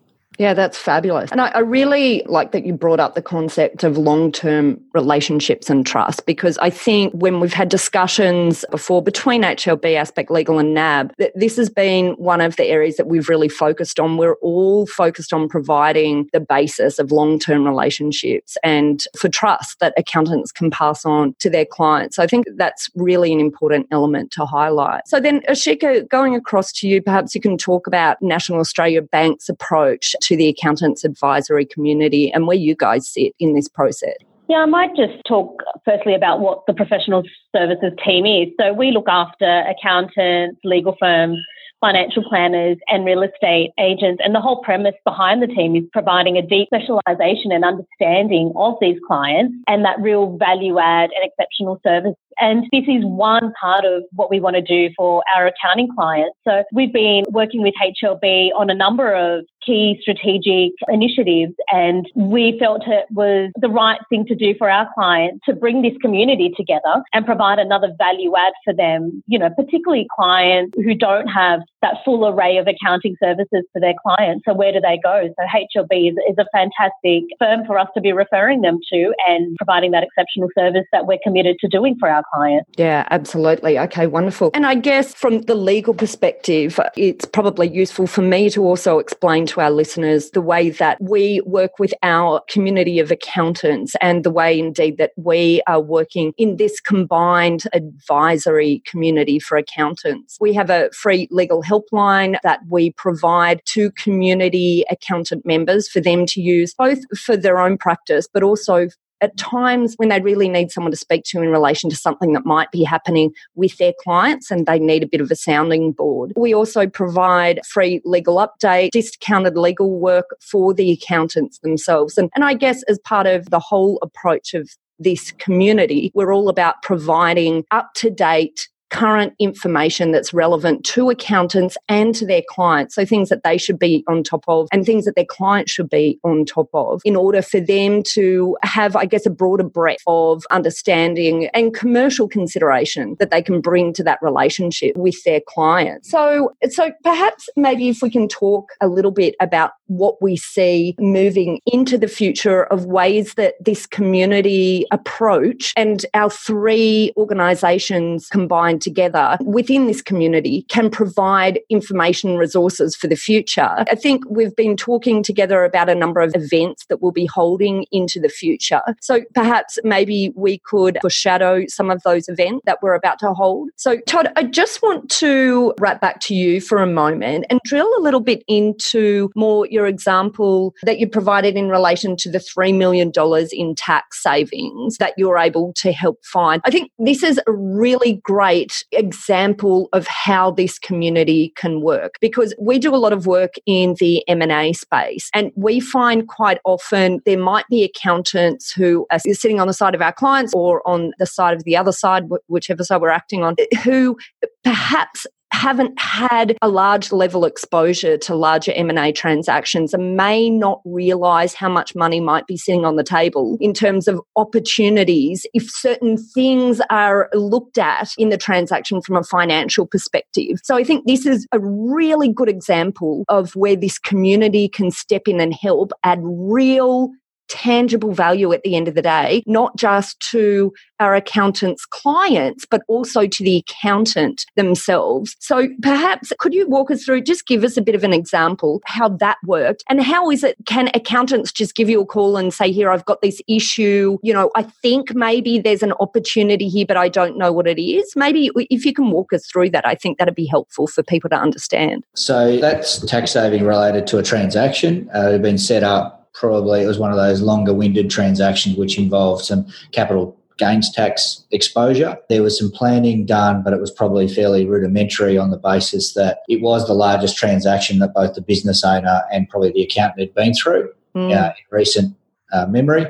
Yeah, 0.42 0.56
that's 0.56 0.76
fabulous. 0.76 1.32
And 1.32 1.40
I, 1.40 1.50
I, 1.50 1.60
really 1.60 2.24
like 2.26 2.52
that 2.52 2.66
you 2.66 2.74
brought 2.74 3.00
up 3.00 3.14
the 3.14 3.22
concept 3.22 3.84
of 3.84 3.96
long 3.96 4.32
term 4.32 4.82
relationships 4.92 5.70
and 5.70 5.86
trust 5.86 6.26
because 6.26 6.58
I 6.58 6.72
think 6.72 7.14
when 7.14 7.40
we've 7.40 7.54
had 7.54 7.70
discussions 7.70 8.66
before 8.72 9.04
between 9.04 9.44
HLB, 9.44 9.94
Aspect 9.94 10.32
Legal, 10.32 10.58
and 10.58 10.74
NAB, 10.74 11.14
that 11.20 11.32
this 11.36 11.58
has 11.58 11.70
been 11.70 12.14
one 12.14 12.42
of 12.42 12.56
the 12.56 12.66
areas 12.66 12.98
that 12.98 13.06
we've 13.06 13.30
really 13.30 13.50
focused 13.50 14.00
on. 14.00 14.18
We're 14.18 14.34
all 14.38 14.88
focused 14.88 15.32
on 15.32 15.48
providing 15.48 16.28
the 16.34 16.40
basis 16.40 16.98
of 16.98 17.12
long 17.12 17.38
term 17.38 17.64
relationships 17.64 18.58
and 18.64 19.04
for 19.16 19.30
trust 19.30 19.80
that 19.80 19.94
accountants 19.96 20.52
can 20.52 20.72
pass 20.72 21.06
on 21.06 21.36
to 21.38 21.52
their 21.52 21.66
clients. 21.66 22.16
So 22.16 22.24
I 22.24 22.28
think 22.28 22.48
that's 22.56 22.90
really 22.96 23.32
an 23.32 23.40
important 23.40 23.86
element 23.92 24.32
to 24.32 24.48
highlight. 24.48 25.08
So 25.08 25.20
then, 25.20 25.42
Ashika, 25.42 26.10
going 26.10 26.34
across 26.36 26.72
to 26.80 26.88
you, 26.88 27.00
perhaps 27.00 27.36
you 27.36 27.42
can 27.42 27.60
talk 27.60 27.86
about 27.86 28.20
National 28.24 28.60
Australia 28.60 29.04
Bank's 29.04 29.48
approach 29.48 30.16
to 30.31 30.31
to 30.32 30.38
the 30.38 30.48
accountants 30.48 31.04
advisory 31.04 31.66
community 31.66 32.32
and 32.32 32.48
where 32.48 32.56
you 32.56 32.74
guys 32.74 33.08
sit 33.08 33.34
in 33.38 33.54
this 33.54 33.68
process? 33.68 34.16
Yeah, 34.48 34.60
I 34.60 34.66
might 34.66 34.96
just 34.96 35.14
talk 35.28 35.62
firstly 35.84 36.16
about 36.16 36.40
what 36.40 36.64
the 36.68 36.74
professional 36.74 37.24
services 37.54 37.92
team 38.06 38.26
is. 38.26 38.48
So 38.60 38.72
we 38.72 38.92
look 38.92 39.10
after 39.10 39.64
accountants, 39.68 40.60
legal 40.64 40.96
firms, 41.00 41.38
financial 41.82 42.24
planners 42.24 42.78
and 42.88 43.06
real 43.06 43.24
estate 43.24 43.72
agents. 43.80 44.22
And 44.24 44.34
the 44.34 44.40
whole 44.40 44.62
premise 44.62 44.96
behind 45.04 45.42
the 45.42 45.48
team 45.48 45.76
is 45.76 45.84
providing 45.92 46.38
a 46.38 46.42
deep 46.42 46.70
specialization 46.74 47.52
and 47.52 47.66
understanding 47.66 48.54
of 48.56 48.76
these 48.80 48.98
clients 49.06 49.56
and 49.68 49.84
that 49.84 50.00
real 50.00 50.38
value 50.38 50.80
add 50.80 51.10
and 51.16 51.26
exceptional 51.26 51.82
service 51.84 52.16
and 52.40 52.64
this 52.72 52.84
is 52.88 53.04
one 53.04 53.54
part 53.60 53.86
of 53.86 54.04
what 54.14 54.30
we 54.30 54.40
want 54.40 54.56
to 54.56 54.62
do 54.62 54.94
for 54.96 55.24
our 55.36 55.48
accounting 55.48 55.90
clients. 55.94 56.38
So 56.48 56.64
we've 56.74 56.94
been 56.94 57.24
working 57.30 57.62
with 57.62 57.74
HLB 57.82 58.50
on 58.56 58.70
a 58.70 58.76
number 58.76 59.14
of 59.14 59.46
key 59.66 59.98
strategic 60.02 60.74
initiatives 60.88 61.54
and 61.72 62.08
we 62.16 62.58
felt 62.60 62.82
it 62.88 63.06
was 63.12 63.52
the 63.60 63.70
right 63.70 64.00
thing 64.10 64.26
to 64.26 64.36
do 64.36 64.56
for 64.58 64.70
our 64.70 64.88
clients 64.96 65.46
to 65.46 65.54
bring 65.54 65.82
this 65.82 65.94
community 66.02 66.52
together 66.58 67.04
and 67.14 67.26
provide 67.26 67.60
another 67.60 67.94
value 67.98 68.34
add 68.36 68.54
for 68.66 68.74
them, 68.74 69.24
you 69.28 69.38
know, 69.38 69.50
particularly 69.56 70.08
clients 70.16 70.76
who 70.84 70.96
don't 70.96 71.28
have 71.28 71.62
that 71.82 71.96
full 72.06 72.28
array 72.28 72.58
of 72.58 72.68
accounting 72.68 73.16
services 73.22 73.64
for 73.74 73.80
their 73.80 73.94
clients. 74.02 74.44
So 74.48 74.54
where 74.54 74.72
do 74.72 74.80
they 74.80 75.00
go? 75.02 75.30
So 75.38 75.46
HLB 75.46 76.12
is, 76.12 76.16
is 76.30 76.38
a 76.38 76.46
fantastic 76.54 77.24
firm 77.40 77.66
for 77.66 77.78
us 77.78 77.88
to 77.96 78.02
be 78.02 78.14
referring 78.14 78.62
them 78.62 78.80
to 78.92 79.14
and 79.28 79.56
providing 79.58 79.92
that 79.92 80.04
exceptional 80.04 80.50
service 80.58 80.86
that 80.92 81.06
we're 81.06 81.20
committed 81.24 81.58
to 81.60 81.68
doing 81.68 81.96
for 82.00 82.10
our 82.10 82.21
clients. 82.34 82.70
Yeah, 82.78 83.08
absolutely. 83.12 83.78
Okay, 83.80 84.08
wonderful. 84.08 84.52
And 84.54 84.66
I 84.66 84.76
guess 84.76 85.14
from 85.14 85.42
the 85.42 85.56
legal 85.56 85.94
perspective, 85.94 86.80
it's 86.96 87.26
probably 87.26 87.70
useful 87.70 88.08
for 88.08 88.22
me 88.22 88.50
to 88.52 88.64
also 88.64 89.00
explain 89.00 89.46
to 89.48 89.62
our 89.62 89.72
listeners 89.72 90.32
the 90.32 90.42
way 90.42 90.70
that 90.72 90.98
we 91.02 91.42
work 91.46 91.80
with 91.80 91.94
our 92.04 92.42
community 92.50 93.00
of 93.00 93.12
accountants 93.12 93.96
and 94.02 94.24
the 94.24 94.32
way 94.32 94.58
indeed 94.58 94.98
that 94.98 95.12
we 95.16 95.62
are 95.68 95.82
working 95.82 96.34
in 96.38 96.58
this 96.58 96.80
combined 96.80 97.64
advisory 97.74 98.82
community 98.86 99.40
for 99.40 99.58
accountants. 99.58 100.38
We 100.40 100.54
have 100.54 100.70
a 100.70 100.90
free 100.92 101.28
legal 101.32 101.64
helpline 101.64 102.38
that 102.44 102.60
we 102.70 102.92
provide 102.92 103.62
to 103.66 103.92
community 103.92 104.86
accountant 104.90 105.46
members 105.46 105.88
for 105.88 106.00
them 106.02 106.26
to 106.28 106.42
use 106.42 106.74
both 106.74 107.00
for 107.18 107.38
their 107.38 107.60
own 107.60 107.78
practice 107.78 108.28
but 108.34 108.44
also 108.44 108.88
at 109.22 109.38
times 109.38 109.94
when 109.98 110.10
they 110.10 110.20
really 110.20 110.50
need 110.50 110.72
someone 110.72 110.92
to 110.92 110.98
speak 110.98 111.24
to 111.26 111.42
in 111.42 111.50
relation 111.50 111.90
to 111.90 111.96
something 111.96 112.34
that 112.34 112.46
might 112.46 112.72
be 112.72 112.84
happening 112.84 113.32
with 113.56 113.78
their 113.78 113.94
clients 114.04 114.52
and 114.52 114.66
they 114.66 114.80
need 114.80 115.04
a 115.04 115.08
bit 115.08 115.22
of 115.22 115.32
a 115.32 115.36
sounding 115.36 115.92
board. 115.92 116.34
We 116.36 116.54
also 116.54 116.88
provide 116.88 117.62
free 117.66 118.02
legal 118.04 118.38
update, 118.38 118.92
discounted 118.92 119.58
legal 119.58 120.00
work 120.00 120.36
for 120.42 120.74
the 120.74 120.92
accountants 120.92 121.60
themselves. 121.60 122.18
And, 122.18 122.30
and 122.36 122.44
I 122.44 122.56
guess 122.56 122.84
as 122.84 123.00
part 123.00 123.28
of 123.28 123.50
the 123.50 123.60
whole 123.60 124.00
approach 124.02 124.54
of 124.54 124.70
this 125.00 125.32
community, 125.34 126.12
we're 126.14 126.34
all 126.34 126.50
about 126.50 126.82
providing 126.84 127.64
up 127.72 127.94
to 127.96 128.10
date 128.10 128.70
current 128.92 129.34
information 129.40 130.12
that's 130.12 130.34
relevant 130.34 130.84
to 130.86 131.10
accountants 131.10 131.78
and 131.88 132.14
to 132.16 132.26
their 132.26 132.44
clients. 132.48 132.94
So 132.96 133.06
things 133.06 133.30
that 133.30 133.44
they 133.44 133.58
should 133.58 133.80
be 133.80 134.04
on 134.08 134.24
top 134.24 134.44
of 134.48 134.68
and 134.72 134.86
things 134.86 135.06
that 135.06 135.16
their 135.16 135.26
clients 135.26 135.72
should 135.72 135.90
be 135.90 136.20
on 136.24 136.46
top 136.46 136.70
of 136.74 137.02
in 137.06 137.16
order 137.16 137.42
for 137.42 137.60
them 137.60 138.04
to 138.04 138.58
have, 138.64 138.96
I 138.96 139.06
guess, 139.06 139.26
a 139.26 139.30
broader 139.30 139.64
breadth 139.64 140.04
of 140.08 140.44
understanding 140.52 141.48
and 141.54 141.74
commercial 141.74 142.28
consideration 142.28 143.16
that 143.20 143.32
they 143.32 143.42
can 143.42 143.62
bring 143.62 143.94
to 143.94 144.04
that 144.04 144.20
relationship 144.22 144.96
with 144.98 145.24
their 145.24 145.42
clients. 145.48 146.12
So, 146.12 146.52
so 146.70 146.92
perhaps 147.04 147.50
maybe 147.56 147.90
if 147.90 148.02
we 148.02 148.10
can 148.10 148.28
talk 148.28 148.72
a 148.82 148.88
little 148.88 149.12
bit 149.12 149.36
about 149.40 149.72
what 149.92 150.22
we 150.22 150.38
see 150.38 150.96
moving 151.00 151.60
into 151.66 151.98
the 151.98 152.08
future 152.08 152.64
of 152.66 152.86
ways 152.86 153.34
that 153.34 153.56
this 153.60 153.86
community 153.86 154.86
approach 154.92 155.74
and 155.76 156.06
our 156.14 156.30
three 156.30 157.12
organizations 157.18 158.28
combined 158.28 158.82
together 158.82 159.38
within 159.42 159.88
this 159.88 160.02
community 160.02 160.64
can 160.70 160.90
provide 160.90 161.60
information 161.70 162.38
resources 162.38 162.96
for 162.96 163.08
the 163.08 163.16
future. 163.16 163.70
I 163.78 163.96
think 163.96 164.24
we've 164.30 164.56
been 164.56 164.78
talking 164.78 165.24
together 165.24 165.64
about 165.66 165.90
a 165.90 165.96
number 165.96 166.22
of 166.22 166.34
events 166.36 166.86
that 166.88 167.02
we'll 167.02 167.12
be 167.12 167.26
holding 167.26 167.86
into 167.92 168.20
the 168.20 168.30
future. 168.30 168.82
So 169.02 169.22
perhaps 169.36 169.78
maybe 169.84 170.32
we 170.36 170.60
could 170.60 170.98
foreshadow 171.02 171.66
some 171.68 171.90
of 171.90 172.02
those 172.04 172.30
events 172.30 172.62
that 172.66 172.82
we're 172.82 172.94
about 172.94 173.20
to 173.20 173.34
hold. 173.34 173.70
So, 173.76 173.98
Todd, 174.08 174.32
I 174.36 174.44
just 174.44 174.82
want 174.82 175.10
to 175.12 175.74
wrap 175.80 176.00
back 176.00 176.22
to 176.22 176.36
you 176.36 176.62
for 176.62 176.78
a 176.78 176.88
moment 176.88 177.46
and 177.50 177.60
drill 177.66 177.92
a 177.98 178.02
little 178.02 178.20
bit 178.20 178.44
into 178.48 179.30
more 179.36 179.68
your 179.82 179.88
example 179.88 180.76
that 180.84 181.00
you 181.00 181.08
provided 181.08 181.56
in 181.56 181.70
relation 181.70 182.16
to 182.18 182.30
the 182.30 182.38
$3 182.38 182.78
million 182.78 183.12
in 183.52 183.76
tax 183.76 184.22
savings 184.22 184.98
that 184.98 185.14
you're 185.18 185.40
able 185.40 185.74
to 185.74 185.92
help 185.92 186.24
find. 186.24 186.62
I 186.66 186.70
think 186.70 186.92
this 187.00 187.24
is 187.24 187.40
a 187.48 187.52
really 187.52 188.22
great 188.24 188.84
example 188.92 189.90
of 189.92 190.06
how 190.08 190.52
this 190.52 190.78
community 190.78 191.52
can 191.56 191.82
work 191.82 192.16
because 192.22 192.54
we 192.60 192.78
do 192.78 192.94
a 192.94 192.98
lot 192.98 193.12
of 193.12 193.26
work 193.26 193.56
in 193.66 193.96
the 194.00 194.24
M&A 194.28 194.74
space 194.74 195.30
and 195.34 195.52
we 195.56 195.80
find 195.80 196.28
quite 196.28 196.60
often 196.64 197.20
there 197.26 197.40
might 197.40 197.66
be 197.70 197.84
accountants 197.84 198.72
who 198.72 199.08
are 199.12 199.20
sitting 199.20 199.60
on 199.60 199.68
the 199.68 199.74
side 199.74 199.96
of 199.96 200.02
our 200.02 200.14
clients 200.14 200.54
or 200.54 200.88
on 200.88 201.12
the 201.18 201.26
side 201.26 201.56
of 201.56 201.64
the 201.64 201.76
other 201.76 201.92
side 201.92 202.24
whichever 202.48 202.84
side 202.84 203.02
we're 203.02 203.10
acting 203.10 203.44
on 203.44 203.56
who 203.84 204.16
perhaps 204.64 205.26
haven't 205.52 206.00
had 206.00 206.58
a 206.62 206.70
large 206.70 207.12
level 207.12 207.46
exposure 207.46 208.18
to 208.18 208.36
larger 208.36 208.72
M&A 208.74 209.12
transactions 209.12 209.94
and 209.94 210.16
may 210.16 210.50
not 210.50 210.82
realize 210.86 211.54
how 211.54 211.70
much 211.70 211.96
money 211.96 212.20
might 212.20 212.48
be 212.48 212.58
sitting 212.58 212.86
on 212.86 212.96
the 212.96 213.04
table 213.04 213.58
in 213.60 213.74
terms 213.74 214.08
of 214.08 214.20
opportunities 214.36 215.46
if 215.54 215.70
certain 215.70 216.18
things 216.18 216.82
are 216.90 217.30
looked 217.34 217.78
at 217.78 218.10
in 218.18 218.30
the 218.30 218.38
transaction 218.38 219.02
from 219.02 219.18
a 219.18 219.24
financial 219.24 219.86
perspective. 219.86 220.60
So 220.64 220.76
I 220.76 220.84
think 220.84 221.06
this 221.06 221.26
is 221.26 221.48
a 221.52 221.60
really 221.60 222.32
good 222.32 222.50
example 222.50 223.24
of 223.30 223.56
where 223.56 223.76
this 223.76 224.00
community 224.00 224.68
can 224.68 224.90
step 224.90 225.28
in 225.28 225.40
and 225.40 225.54
help 225.54 225.92
add 226.04 226.20
real 226.24 227.12
tangible 227.52 228.14
value 228.14 228.54
at 228.54 228.64
the 228.64 228.76
end 228.76 228.88
of 228.88 228.96
the 228.96 229.02
day, 229.02 229.44
not 229.46 229.76
just 229.76 230.20
to 230.22 230.74
our 231.02 231.16
accountant's 231.16 231.86
clients, 231.86 232.66
but 232.66 232.82
also 232.88 233.28
to 233.28 233.44
the 233.44 233.58
accountant 233.58 234.46
themselves. 234.56 235.36
So 235.40 235.68
perhaps 235.82 236.32
could 236.40 236.54
you 236.54 236.68
walk 236.70 236.90
us 236.92 237.04
through, 237.04 237.22
just 237.22 237.46
give 237.46 237.64
us 237.64 237.76
a 237.76 237.82
bit 237.82 237.96
of 237.96 238.04
an 238.04 238.14
example 238.14 238.82
how 238.86 239.10
that 239.10 239.38
worked 239.46 239.84
and 239.90 240.02
how 240.02 240.32
is 240.32 240.44
it, 240.44 240.56
can 240.66 240.90
accountants 240.94 241.52
just 241.52 241.76
give 241.76 241.90
you 241.90 242.02
a 242.02 242.06
call 242.06 242.38
and 242.38 242.54
say, 242.54 242.72
here, 242.72 242.90
I've 242.90 243.06
got 243.06 243.22
this 243.22 243.42
issue, 243.48 244.18
you 244.24 244.34
know, 244.34 244.50
I 244.56 244.64
think 244.64 245.14
maybe 245.14 245.60
there's 245.60 245.84
an 245.84 245.94
opportunity 246.00 246.70
here, 246.70 246.86
but 246.86 246.98
I 246.98 247.10
don't 247.10 247.38
know 247.38 247.52
what 247.52 247.68
it 247.68 247.82
is. 247.82 248.14
Maybe 248.16 248.50
if 248.70 248.86
you 248.86 248.94
can 248.94 249.12
walk 249.12 249.34
us 249.34 249.46
through 249.48 249.72
that, 249.72 249.86
I 249.86 249.96
think 249.96 250.20
that'd 250.20 250.36
be 250.36 250.46
helpful 250.46 250.88
for 250.88 251.04
people 251.04 251.30
to 251.32 251.36
understand. 251.36 252.06
So 252.16 252.58
that's 252.58 253.00
tax 253.06 253.32
saving 253.32 253.66
related 253.66 254.08
to 254.08 254.20
a 254.20 254.24
transaction. 254.24 255.10
Uh, 255.14 255.38
been 255.40 255.58
set 255.58 255.84
up 255.84 256.21
probably 256.34 256.82
it 256.82 256.88
was 256.88 257.00
one 257.00 257.12
of 257.12 257.18
those 257.18 257.42
longer 257.42 257.74
winded 257.74 258.10
transactions 258.10 258.78
which 258.78 258.98
involved 258.98 259.46
some 259.46 259.66
capital 259.92 260.38
gains 260.58 260.92
tax 260.92 261.44
exposure. 261.52 262.18
There 262.30 262.44
was 262.44 262.58
some 262.58 262.72
planning 262.72 263.26
done, 263.26 263.64
but 263.64 263.74
it 263.74 263.82
was 263.82 263.90
probably 263.90 264.28
fairly 264.28 264.68
rudimentary 264.68 265.38
on 265.38 265.50
the 265.50 265.58
basis 265.58 266.14
that 266.14 266.40
it 266.48 266.62
was 266.62 266.86
the 266.86 266.94
largest 266.94 267.36
transaction 267.36 268.00
that 268.00 268.14
both 268.14 268.36
the 268.36 268.42
business 268.42 268.84
owner 268.84 269.24
and 269.32 269.50
probably 269.50 269.72
the 269.72 269.84
accountant 269.84 270.20
had 270.20 270.36
been 270.36 270.54
through 270.54 270.92
mm. 271.16 271.36
uh, 271.36 271.48
in 271.48 271.78
recent 271.78 272.16
uh, 272.54 272.68
memory. 272.68 273.08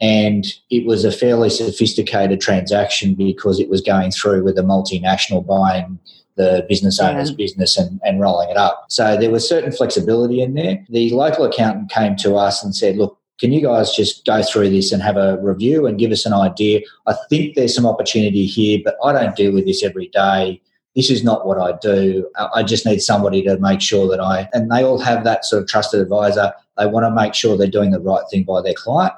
And 0.00 0.46
it 0.70 0.86
was 0.86 1.04
a 1.04 1.12
fairly 1.12 1.50
sophisticated 1.50 2.40
transaction 2.40 3.14
because 3.14 3.60
it 3.60 3.68
was 3.68 3.80
going 3.80 4.10
through 4.10 4.42
with 4.42 4.58
a 4.58 4.62
multinational 4.62 5.46
buying 5.46 5.98
the 6.36 6.66
business 6.68 7.00
owner's 7.00 7.30
yeah. 7.30 7.36
business 7.36 7.76
and, 7.76 8.00
and 8.04 8.20
rolling 8.20 8.50
it 8.50 8.56
up. 8.56 8.86
So 8.88 9.16
there 9.16 9.30
was 9.30 9.48
certain 9.48 9.72
flexibility 9.72 10.42
in 10.42 10.54
there. 10.54 10.84
The 10.88 11.10
local 11.10 11.44
accountant 11.44 11.90
came 11.90 12.16
to 12.16 12.36
us 12.36 12.64
and 12.64 12.74
said, 12.74 12.96
look, 12.96 13.18
can 13.40 13.52
you 13.52 13.60
guys 13.60 13.94
just 13.94 14.24
go 14.24 14.42
through 14.42 14.70
this 14.70 14.92
and 14.92 15.02
have 15.02 15.16
a 15.16 15.38
review 15.42 15.86
and 15.86 15.98
give 15.98 16.12
us 16.12 16.24
an 16.24 16.32
idea? 16.32 16.80
I 17.06 17.14
think 17.28 17.54
there's 17.54 17.74
some 17.74 17.86
opportunity 17.86 18.46
here, 18.46 18.80
but 18.84 18.96
I 19.02 19.12
don't 19.12 19.34
deal 19.36 19.52
with 19.52 19.66
this 19.66 19.82
every 19.82 20.08
day. 20.08 20.60
This 20.94 21.10
is 21.10 21.24
not 21.24 21.44
what 21.44 21.58
I 21.58 21.76
do. 21.82 22.30
I 22.54 22.62
just 22.62 22.86
need 22.86 23.00
somebody 23.00 23.42
to 23.42 23.58
make 23.58 23.80
sure 23.80 24.08
that 24.08 24.20
I, 24.20 24.48
and 24.52 24.70
they 24.70 24.84
all 24.84 24.98
have 24.98 25.24
that 25.24 25.44
sort 25.44 25.62
of 25.62 25.68
trusted 25.68 26.00
advisor. 26.00 26.52
They 26.78 26.86
want 26.86 27.04
to 27.04 27.10
make 27.10 27.34
sure 27.34 27.56
they're 27.56 27.66
doing 27.66 27.90
the 27.90 27.98
right 28.00 28.22
thing 28.30 28.44
by 28.44 28.62
their 28.62 28.74
client. 28.74 29.12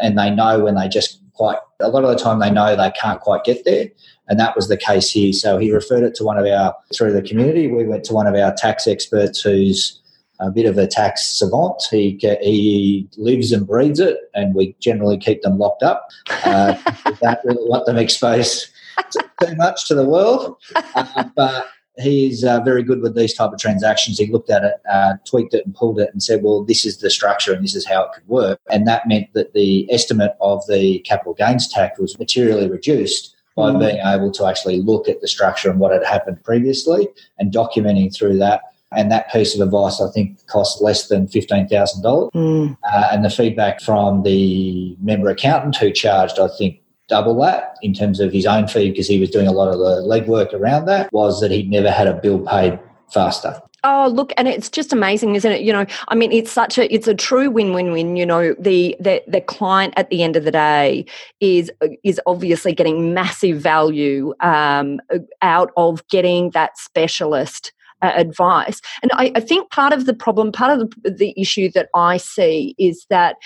And 0.00 0.18
they 0.18 0.30
know 0.30 0.64
when 0.64 0.74
they 0.74 0.88
just 0.88 1.21
quite, 1.42 1.58
a 1.80 1.88
lot 1.88 2.04
of 2.04 2.10
the 2.10 2.22
time 2.22 2.38
they 2.38 2.52
know 2.52 2.76
they 2.76 2.92
can't 2.92 3.20
quite 3.20 3.42
get 3.42 3.64
there. 3.64 3.88
And 4.28 4.38
that 4.38 4.54
was 4.54 4.68
the 4.68 4.76
case 4.76 5.10
here. 5.10 5.32
So 5.32 5.58
he 5.58 5.72
referred 5.72 6.04
it 6.04 6.14
to 6.16 6.24
one 6.24 6.38
of 6.38 6.46
our, 6.46 6.72
through 6.94 7.12
the 7.12 7.22
community, 7.22 7.66
we 7.66 7.84
went 7.84 8.04
to 8.04 8.12
one 8.12 8.28
of 8.28 8.36
our 8.36 8.54
tax 8.54 8.86
experts 8.86 9.40
who's 9.40 10.00
a 10.38 10.52
bit 10.52 10.66
of 10.66 10.78
a 10.78 10.86
tax 10.86 11.26
savant. 11.26 11.82
He, 11.90 12.16
he 12.42 13.08
lives 13.16 13.50
and 13.50 13.66
breathes 13.66 13.98
it, 13.98 14.18
and 14.34 14.54
we 14.54 14.76
generally 14.78 15.18
keep 15.18 15.42
them 15.42 15.58
locked 15.58 15.82
up. 15.82 16.08
Uh, 16.44 16.74
don't 17.20 17.38
really 17.44 17.68
want 17.68 17.86
them 17.86 17.98
exposed 17.98 18.68
too 19.12 19.56
much 19.56 19.88
to 19.88 19.96
the 19.96 20.06
world. 20.06 20.56
Uh, 20.94 21.24
but 21.34 21.66
he's 21.98 22.44
uh, 22.44 22.60
very 22.60 22.82
good 22.82 23.02
with 23.02 23.14
these 23.14 23.34
type 23.34 23.52
of 23.52 23.58
transactions. 23.58 24.18
He 24.18 24.26
looked 24.26 24.50
at 24.50 24.64
it, 24.64 24.74
uh, 24.90 25.14
tweaked 25.24 25.54
it, 25.54 25.64
and 25.66 25.74
pulled 25.74 26.00
it, 26.00 26.10
and 26.12 26.22
said, 26.22 26.42
"Well, 26.42 26.62
this 26.62 26.84
is 26.84 26.98
the 26.98 27.10
structure, 27.10 27.52
and 27.52 27.62
this 27.62 27.74
is 27.74 27.86
how 27.86 28.04
it 28.04 28.12
could 28.14 28.26
work." 28.28 28.60
And 28.70 28.86
that 28.86 29.06
meant 29.06 29.32
that 29.34 29.52
the 29.52 29.90
estimate 29.92 30.34
of 30.40 30.66
the 30.66 31.00
capital 31.00 31.34
gains 31.34 31.68
tax 31.68 31.98
was 31.98 32.18
materially 32.18 32.68
reduced 32.68 33.34
by 33.56 33.70
mm. 33.70 33.80
being 33.80 33.98
able 34.04 34.30
to 34.32 34.46
actually 34.46 34.80
look 34.80 35.08
at 35.08 35.20
the 35.20 35.28
structure 35.28 35.70
and 35.70 35.78
what 35.78 35.92
had 35.92 36.04
happened 36.04 36.42
previously 36.42 37.08
and 37.38 37.52
documenting 37.52 38.14
through 38.14 38.38
that. 38.38 38.62
And 38.94 39.10
that 39.10 39.32
piece 39.32 39.54
of 39.54 39.62
advice, 39.62 40.02
I 40.02 40.10
think, 40.10 40.46
cost 40.48 40.82
less 40.82 41.08
than 41.08 41.26
$15,000. 41.26 42.30
Mm. 42.32 42.76
Uh, 42.92 43.08
and 43.10 43.24
the 43.24 43.30
feedback 43.30 43.80
from 43.80 44.22
the 44.22 44.94
member 45.00 45.30
accountant 45.30 45.76
who 45.76 45.90
charged, 45.90 46.38
I 46.38 46.48
think, 46.58 46.81
double 47.12 47.38
that 47.38 47.76
in 47.82 47.92
terms 47.92 48.20
of 48.20 48.32
his 48.32 48.46
own 48.46 48.66
fee 48.66 48.90
because 48.90 49.06
he 49.06 49.20
was 49.20 49.28
doing 49.28 49.46
a 49.46 49.52
lot 49.52 49.68
of 49.68 49.78
the 49.78 50.00
legwork 50.08 50.54
around 50.54 50.86
that 50.86 51.12
was 51.12 51.42
that 51.42 51.50
he'd 51.50 51.68
never 51.68 51.90
had 51.90 52.06
a 52.06 52.14
bill 52.14 52.38
paid 52.38 52.78
faster. 53.12 53.60
Oh, 53.84 54.10
look, 54.10 54.32
and 54.38 54.48
it's 54.48 54.70
just 54.70 54.94
amazing, 54.94 55.34
isn't 55.34 55.52
it? 55.52 55.60
You 55.60 55.74
know, 55.74 55.84
I 56.08 56.14
mean, 56.14 56.32
it's 56.32 56.50
such 56.50 56.78
a 56.78 56.92
it's 56.94 57.06
a 57.08 57.14
true 57.14 57.50
win-win-win. 57.50 58.16
You 58.16 58.24
know, 58.24 58.54
the 58.58 58.96
the 58.98 59.22
the 59.26 59.42
client 59.42 59.92
at 59.98 60.08
the 60.08 60.22
end 60.22 60.36
of 60.36 60.44
the 60.44 60.52
day 60.52 61.04
is 61.40 61.70
is 62.02 62.18
obviously 62.24 62.72
getting 62.72 63.12
massive 63.12 63.58
value 63.58 64.32
um, 64.40 64.98
out 65.42 65.70
of 65.76 66.06
getting 66.08 66.50
that 66.50 66.78
specialist 66.78 67.72
uh, 68.02 68.12
advice. 68.14 68.80
And 69.02 69.10
I, 69.14 69.32
I, 69.34 69.40
think 69.40 69.70
part 69.70 69.92
of 69.92 70.06
the 70.06 70.14
problem, 70.14 70.52
part 70.52 70.80
of 70.80 70.90
the, 71.02 71.10
the 71.10 71.34
issue 71.36 71.70
that 71.72 71.88
I 71.94 72.16
see 72.16 72.74
is 72.78 73.06
that 73.10 73.36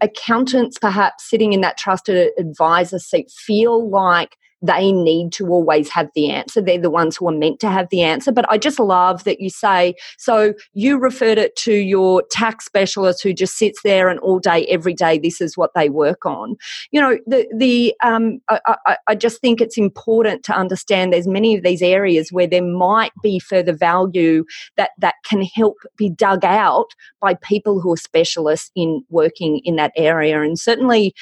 accountants, 0.00 0.78
perhaps 0.78 1.28
sitting 1.28 1.52
in 1.52 1.60
that 1.60 1.78
trusted 1.78 2.32
advisor 2.38 2.98
seat, 2.98 3.30
feel 3.30 3.88
like 3.88 4.36
they 4.62 4.92
need 4.92 5.32
to 5.32 5.48
always 5.48 5.88
have 5.88 6.08
the 6.14 6.30
answer. 6.30 6.60
They're 6.60 6.78
the 6.78 6.90
ones 6.90 7.16
who 7.16 7.28
are 7.28 7.32
meant 7.32 7.60
to 7.60 7.70
have 7.70 7.88
the 7.90 8.02
answer. 8.02 8.32
But 8.32 8.50
I 8.50 8.58
just 8.58 8.78
love 8.78 9.24
that 9.24 9.40
you 9.40 9.50
say, 9.50 9.94
so 10.18 10.54
you 10.74 10.98
referred 10.98 11.38
it 11.38 11.56
to 11.56 11.72
your 11.72 12.22
tax 12.30 12.66
specialist 12.66 13.22
who 13.22 13.32
just 13.32 13.56
sits 13.56 13.80
there 13.82 14.08
and 14.08 14.20
all 14.20 14.38
day, 14.38 14.66
every 14.66 14.94
day, 14.94 15.18
this 15.18 15.40
is 15.40 15.56
what 15.56 15.70
they 15.74 15.88
work 15.88 16.26
on. 16.26 16.56
You 16.90 17.00
know, 17.00 17.18
the, 17.26 17.46
the, 17.56 17.94
um, 18.02 18.40
I, 18.48 18.60
I, 18.86 18.96
I 19.08 19.14
just 19.14 19.40
think 19.40 19.60
it's 19.60 19.78
important 19.78 20.44
to 20.44 20.54
understand 20.54 21.12
there's 21.12 21.26
many 21.26 21.56
of 21.56 21.62
these 21.62 21.82
areas 21.82 22.30
where 22.30 22.46
there 22.46 22.62
might 22.62 23.12
be 23.22 23.38
further 23.38 23.72
value 23.72 24.44
that, 24.76 24.90
that 24.98 25.14
can 25.24 25.42
help 25.42 25.76
be 25.96 26.10
dug 26.10 26.44
out 26.44 26.88
by 27.20 27.34
people 27.34 27.80
who 27.80 27.92
are 27.92 27.96
specialists 27.96 28.70
in 28.76 29.02
working 29.08 29.60
in 29.64 29.76
that 29.76 29.92
area. 29.96 30.42
And 30.42 30.58
certainly, 30.58 31.14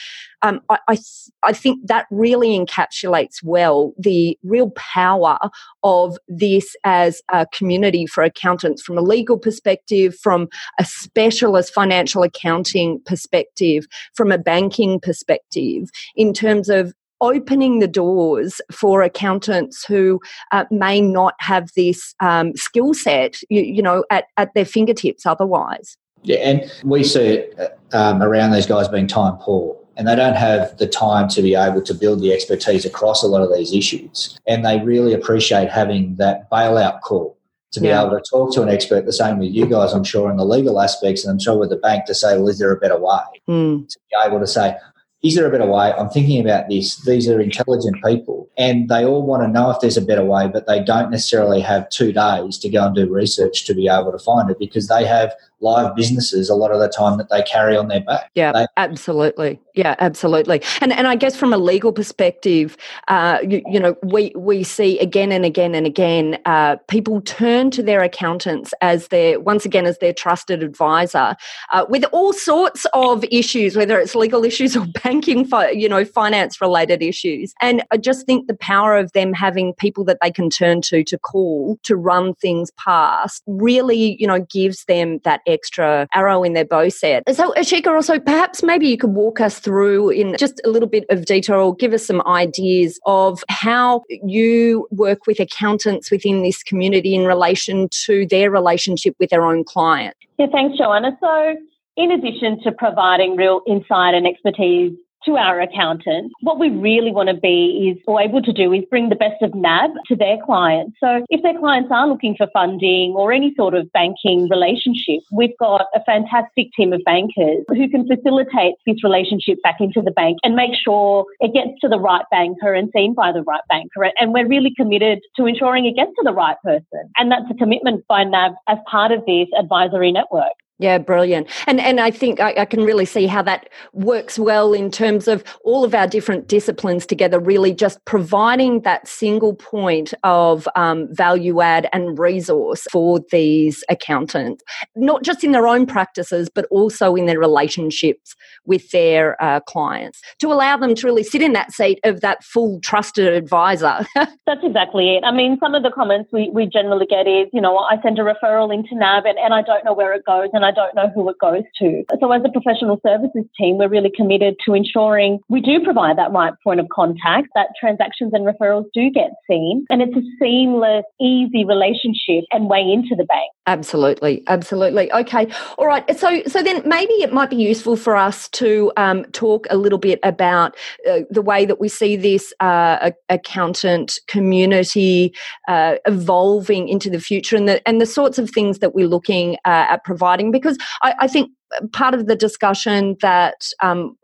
um, 0.42 0.60
I, 0.68 0.78
I, 0.88 0.98
I 1.42 1.52
think 1.52 1.86
that 1.86 2.06
really 2.10 2.58
encapsulates 2.58 3.42
well 3.42 3.92
the 3.98 4.38
real 4.42 4.70
power 4.70 5.38
of 5.82 6.16
this 6.28 6.76
as 6.84 7.22
a 7.32 7.46
community 7.52 8.06
for 8.06 8.22
accountants 8.22 8.82
from 8.82 8.98
a 8.98 9.02
legal 9.02 9.38
perspective, 9.38 10.16
from 10.16 10.48
a 10.78 10.84
specialist 10.84 11.72
financial 11.72 12.22
accounting 12.22 13.00
perspective, 13.04 13.86
from 14.14 14.32
a 14.32 14.38
banking 14.38 15.00
perspective, 15.00 15.88
in 16.16 16.32
terms 16.32 16.68
of 16.68 16.92
opening 17.20 17.80
the 17.80 17.88
doors 17.88 18.60
for 18.70 19.02
accountants 19.02 19.84
who 19.84 20.20
uh, 20.52 20.64
may 20.70 21.00
not 21.00 21.34
have 21.40 21.68
this 21.74 22.14
um, 22.20 22.54
skill 22.54 22.94
set, 22.94 23.40
you, 23.48 23.62
you, 23.62 23.82
know, 23.82 24.04
at, 24.10 24.26
at 24.36 24.54
their 24.54 24.64
fingertips 24.64 25.26
otherwise. 25.26 25.96
Yeah, 26.22 26.38
and 26.38 26.72
we 26.84 27.04
see 27.04 27.20
it 27.20 27.58
uh, 27.58 27.96
um, 27.96 28.22
around 28.22 28.52
these 28.52 28.66
guys 28.66 28.88
being 28.88 29.06
time 29.06 29.36
poor. 29.40 29.76
And 29.98 30.08
they 30.08 30.16
don't 30.16 30.36
have 30.36 30.78
the 30.78 30.86
time 30.86 31.28
to 31.28 31.42
be 31.42 31.54
able 31.54 31.82
to 31.82 31.92
build 31.92 32.20
the 32.20 32.32
expertise 32.32 32.86
across 32.86 33.22
a 33.22 33.26
lot 33.26 33.42
of 33.42 33.54
these 33.54 33.74
issues. 33.74 34.38
And 34.46 34.64
they 34.64 34.80
really 34.80 35.12
appreciate 35.12 35.68
having 35.70 36.14
that 36.16 36.48
bailout 36.50 37.02
call 37.02 37.36
to 37.72 37.80
be 37.80 37.88
yeah. 37.88 38.02
able 38.02 38.16
to 38.16 38.22
talk 38.30 38.54
to 38.54 38.62
an 38.62 38.70
expert, 38.70 39.04
the 39.04 39.12
same 39.12 39.38
with 39.38 39.52
you 39.52 39.66
guys, 39.66 39.92
I'm 39.92 40.04
sure, 40.04 40.30
in 40.30 40.38
the 40.38 40.44
legal 40.44 40.80
aspects, 40.80 41.24
and 41.24 41.32
I'm 41.32 41.38
sure 41.38 41.58
with 41.58 41.68
the 41.68 41.76
bank 41.76 42.06
to 42.06 42.14
say, 42.14 42.38
well, 42.38 42.48
is 42.48 42.58
there 42.58 42.72
a 42.72 42.78
better 42.78 42.98
way? 42.98 43.20
Mm. 43.46 43.86
To 43.86 43.98
be 44.08 44.16
able 44.26 44.40
to 44.40 44.46
say, 44.46 44.74
is 45.22 45.34
there 45.34 45.46
a 45.46 45.50
better 45.50 45.66
way? 45.66 45.92
I'm 45.92 46.08
thinking 46.08 46.40
about 46.40 46.68
this. 46.68 47.04
These 47.04 47.28
are 47.28 47.40
intelligent 47.40 48.02
people 48.04 48.48
and 48.58 48.88
they 48.88 49.04
all 49.04 49.24
want 49.24 49.44
to 49.44 49.48
know 49.48 49.70
if 49.70 49.80
there's 49.80 49.96
a 49.96 50.02
better 50.02 50.24
way, 50.24 50.48
but 50.48 50.66
they 50.66 50.82
don't 50.82 51.12
necessarily 51.12 51.60
have 51.60 51.88
two 51.90 52.12
days 52.12 52.58
to 52.58 52.68
go 52.68 52.86
and 52.86 52.94
do 52.94 53.12
research 53.12 53.64
to 53.66 53.74
be 53.74 53.88
able 53.88 54.10
to 54.10 54.18
find 54.18 54.50
it 54.50 54.58
because 54.58 54.88
they 54.88 55.06
have 55.06 55.32
live 55.60 55.94
businesses 55.96 56.48
a 56.48 56.54
lot 56.54 56.70
of 56.70 56.78
the 56.78 56.88
time 56.88 57.18
that 57.18 57.28
they 57.30 57.42
carry 57.42 57.76
on 57.76 57.88
their 57.88 58.00
back. 58.00 58.30
Yeah, 58.34 58.52
they, 58.52 58.66
absolutely. 58.76 59.60
Yeah, 59.74 59.94
absolutely. 59.98 60.62
And 60.80 60.92
and 60.92 61.06
I 61.06 61.14
guess 61.14 61.36
from 61.36 61.52
a 61.52 61.58
legal 61.58 61.92
perspective, 61.92 62.76
uh, 63.06 63.38
you, 63.42 63.62
you, 63.66 63.78
know, 63.78 63.96
we 64.02 64.32
we 64.34 64.64
see 64.64 64.98
again 64.98 65.30
and 65.30 65.44
again 65.44 65.74
and 65.74 65.86
again 65.86 66.38
uh, 66.46 66.76
people 66.88 67.20
turn 67.20 67.70
to 67.72 67.82
their 67.82 68.02
accountants 68.02 68.74
as 68.80 69.08
their 69.08 69.38
once 69.38 69.64
again 69.64 69.86
as 69.86 69.98
their 69.98 70.12
trusted 70.12 70.62
advisor 70.62 71.36
uh, 71.72 71.86
with 71.88 72.04
all 72.12 72.32
sorts 72.32 72.86
of 72.92 73.24
issues, 73.30 73.76
whether 73.76 73.98
it's 73.98 74.14
legal 74.14 74.44
issues 74.44 74.76
or 74.76 74.84
banking, 75.04 75.44
fi- 75.44 75.70
you 75.70 75.88
know, 75.88 76.04
finance 76.04 76.60
related 76.60 77.02
issues. 77.02 77.54
And 77.60 77.84
I 77.90 77.98
just 77.98 78.26
think 78.26 78.48
the 78.48 78.56
power 78.56 78.96
of 78.96 79.12
them 79.12 79.32
having 79.32 79.74
people 79.74 80.04
that 80.06 80.18
they 80.20 80.30
can 80.30 80.50
turn 80.50 80.80
to 80.82 81.04
to 81.04 81.18
call 81.18 81.78
to 81.84 81.96
run 81.96 82.34
things 82.34 82.70
past 82.72 83.42
really, 83.46 84.16
you 84.20 84.26
know, 84.26 84.40
gives 84.50 84.84
them 84.84 85.20
that 85.24 85.40
extra 85.48 86.06
arrow 86.14 86.42
in 86.42 86.52
their 86.52 86.64
bow 86.64 86.88
set. 86.88 87.22
So, 87.34 87.52
Ashika, 87.54 87.88
also 87.88 88.18
perhaps 88.18 88.62
maybe 88.62 88.88
you 88.88 88.96
could 88.96 89.10
walk 89.10 89.40
us 89.40 89.58
through 89.58 90.10
in 90.10 90.36
just 90.38 90.60
a 90.64 90.68
little 90.68 90.88
bit 90.88 91.04
of 91.10 91.24
detail, 91.24 91.56
or 91.56 91.74
give 91.74 91.92
us 91.92 92.06
some 92.06 92.22
ideas 92.26 93.00
of 93.06 93.42
how 93.48 94.02
you 94.22 94.86
work 94.90 95.26
with 95.26 95.40
accountants 95.40 96.10
within 96.10 96.42
this 96.42 96.62
community 96.62 97.14
in 97.14 97.24
relation 97.24 97.88
to 98.04 98.26
their 98.26 98.50
relationship 98.50 99.14
with 99.18 99.30
their 99.30 99.42
own 99.42 99.64
client. 99.64 100.16
Yeah, 100.38 100.46
thanks, 100.52 100.78
Joanna. 100.78 101.16
So, 101.20 101.54
in 101.96 102.12
addition 102.12 102.60
to 102.62 102.72
providing 102.72 103.36
real 103.36 103.62
insight 103.66 104.14
and 104.14 104.26
expertise 104.26 104.92
to 105.24 105.36
our 105.36 105.60
accountant. 105.60 106.32
What 106.40 106.58
we 106.58 106.70
really 106.70 107.12
want 107.12 107.28
to 107.28 107.34
be 107.34 107.90
is, 107.90 108.02
or 108.06 108.20
able 108.20 108.42
to 108.42 108.52
do, 108.52 108.72
is 108.72 108.84
bring 108.90 109.08
the 109.08 109.16
best 109.16 109.42
of 109.42 109.54
NAB 109.54 109.90
to 110.06 110.16
their 110.16 110.38
clients. 110.44 110.96
So 111.00 111.24
if 111.28 111.42
their 111.42 111.58
clients 111.58 111.90
are 111.92 112.08
looking 112.08 112.34
for 112.36 112.46
funding 112.52 113.12
or 113.12 113.32
any 113.32 113.54
sort 113.56 113.74
of 113.74 113.90
banking 113.92 114.48
relationship, 114.48 115.20
we've 115.32 115.56
got 115.58 115.86
a 115.94 116.02
fantastic 116.04 116.68
team 116.76 116.92
of 116.92 117.02
bankers 117.04 117.64
who 117.68 117.88
can 117.88 118.06
facilitate 118.06 118.74
this 118.86 119.02
relationship 119.02 119.58
back 119.62 119.76
into 119.80 120.02
the 120.02 120.10
bank 120.10 120.38
and 120.42 120.54
make 120.54 120.72
sure 120.74 121.26
it 121.40 121.52
gets 121.52 121.78
to 121.80 121.88
the 121.88 121.98
right 121.98 122.24
banker 122.30 122.72
and 122.72 122.90
seen 122.94 123.14
by 123.14 123.32
the 123.32 123.42
right 123.42 123.62
banker. 123.68 124.10
And 124.20 124.32
we're 124.32 124.48
really 124.48 124.72
committed 124.76 125.20
to 125.36 125.46
ensuring 125.46 125.86
it 125.86 125.96
gets 125.96 126.12
to 126.16 126.22
the 126.24 126.32
right 126.32 126.56
person. 126.64 127.10
And 127.16 127.30
that's 127.30 127.50
a 127.50 127.54
commitment 127.54 128.06
by 128.08 128.24
NAB 128.24 128.52
as 128.68 128.78
part 128.90 129.12
of 129.12 129.24
this 129.26 129.48
advisory 129.58 130.12
network. 130.12 130.52
Yeah, 130.80 130.98
brilliant. 130.98 131.48
And 131.66 131.80
and 131.80 131.98
I 131.98 132.12
think 132.12 132.38
I, 132.38 132.54
I, 132.58 132.64
can 132.64 132.84
really 132.84 133.04
see 133.04 133.26
how 133.26 133.42
that 133.42 133.68
works 133.94 134.38
well 134.38 134.72
in 134.72 134.92
terms 134.92 135.26
of 135.26 135.42
all 135.64 135.82
of 135.82 135.92
our 135.92 136.06
different 136.06 136.46
disciplines 136.46 137.04
together, 137.04 137.40
really 137.40 137.72
just 137.72 138.04
providing 138.04 138.82
that 138.82 139.08
single 139.08 139.54
point 139.54 140.14
of 140.22 140.68
um, 140.76 141.12
value 141.12 141.60
add 141.60 141.88
and 141.92 142.16
resource 142.16 142.86
for 142.92 143.18
these 143.32 143.82
accountants, 143.90 144.62
not 144.94 145.24
just 145.24 145.42
in 145.42 145.50
their 145.50 145.66
own 145.66 145.84
practices, 145.84 146.48
but 146.48 146.66
also 146.70 147.16
in 147.16 147.26
their 147.26 147.40
relationships 147.40 148.36
with 148.64 148.88
their 148.92 149.42
uh, 149.42 149.58
clients, 149.58 150.20
to 150.38 150.52
allow 150.52 150.76
them 150.76 150.94
to 150.94 151.08
really 151.08 151.24
sit 151.24 151.42
in 151.42 151.54
that 151.54 151.72
seat 151.72 151.98
of 152.04 152.20
that 152.20 152.44
full 152.44 152.78
trusted 152.82 153.26
advisor. 153.26 154.06
That's 154.14 154.62
exactly 154.62 155.16
it. 155.16 155.24
I 155.24 155.32
mean, 155.32 155.58
some 155.58 155.74
of 155.74 155.82
the 155.82 155.90
comments 155.90 156.30
we, 156.32 156.50
we 156.50 156.66
generally 156.66 157.06
get 157.06 157.26
is, 157.26 157.48
you 157.52 157.60
know, 157.60 157.78
I 157.78 158.00
send 158.00 158.20
a 158.20 158.22
referral 158.22 158.72
into 158.72 158.94
NAB 158.94 159.26
and, 159.26 159.38
and 159.38 159.52
I 159.52 159.62
don't 159.62 159.84
know 159.84 159.92
where 159.92 160.14
it 160.14 160.24
goes. 160.24 160.50
And 160.52 160.64
I 160.64 160.67
don't 160.70 160.94
know 160.94 161.10
who 161.14 161.28
it 161.28 161.36
goes 161.40 161.62
to. 161.80 162.04
So, 162.20 162.32
as 162.32 162.42
a 162.44 162.50
professional 162.50 163.00
services 163.04 163.44
team, 163.58 163.78
we're 163.78 163.88
really 163.88 164.12
committed 164.14 164.56
to 164.66 164.74
ensuring 164.74 165.40
we 165.48 165.60
do 165.60 165.82
provide 165.82 166.18
that 166.18 166.32
right 166.32 166.52
point 166.64 166.80
of 166.80 166.88
contact, 166.90 167.48
that 167.54 167.68
transactions 167.78 168.32
and 168.34 168.46
referrals 168.46 168.86
do 168.94 169.10
get 169.10 169.30
seen, 169.48 169.86
and 169.90 170.02
it's 170.02 170.16
a 170.16 170.22
seamless, 170.40 171.04
easy 171.20 171.64
relationship 171.64 172.44
and 172.52 172.68
way 172.68 172.80
into 172.80 173.14
the 173.16 173.24
bank. 173.24 173.50
Absolutely, 173.66 174.42
absolutely. 174.46 175.12
Okay, 175.12 175.46
all 175.76 175.86
right. 175.86 176.18
So, 176.18 176.42
so 176.46 176.62
then 176.62 176.82
maybe 176.86 177.12
it 177.14 177.34
might 177.34 177.50
be 177.50 177.56
useful 177.56 177.96
for 177.96 178.16
us 178.16 178.48
to 178.50 178.90
um, 178.96 179.24
talk 179.32 179.66
a 179.68 179.76
little 179.76 179.98
bit 179.98 180.18
about 180.22 180.74
uh, 181.08 181.20
the 181.30 181.42
way 181.42 181.66
that 181.66 181.78
we 181.78 181.88
see 181.88 182.16
this 182.16 182.52
uh, 182.60 183.10
accountant 183.28 184.18
community 184.26 185.34
uh, 185.68 185.96
evolving 186.06 186.88
into 186.88 187.10
the 187.10 187.20
future, 187.20 187.56
and 187.56 187.68
the 187.68 187.86
and 187.86 188.00
the 188.00 188.06
sorts 188.06 188.38
of 188.38 188.50
things 188.50 188.78
that 188.78 188.94
we're 188.94 189.06
looking 189.06 189.56
uh, 189.66 189.86
at 189.90 190.02
providing. 190.04 190.50
Because 190.58 190.78
I, 191.02 191.14
I, 191.20 191.28
think 191.28 191.50
part 191.92 192.14
of 192.14 192.26
the 192.26 192.36
discussion 192.36 193.16
that 193.20 193.70
um, 193.82 194.16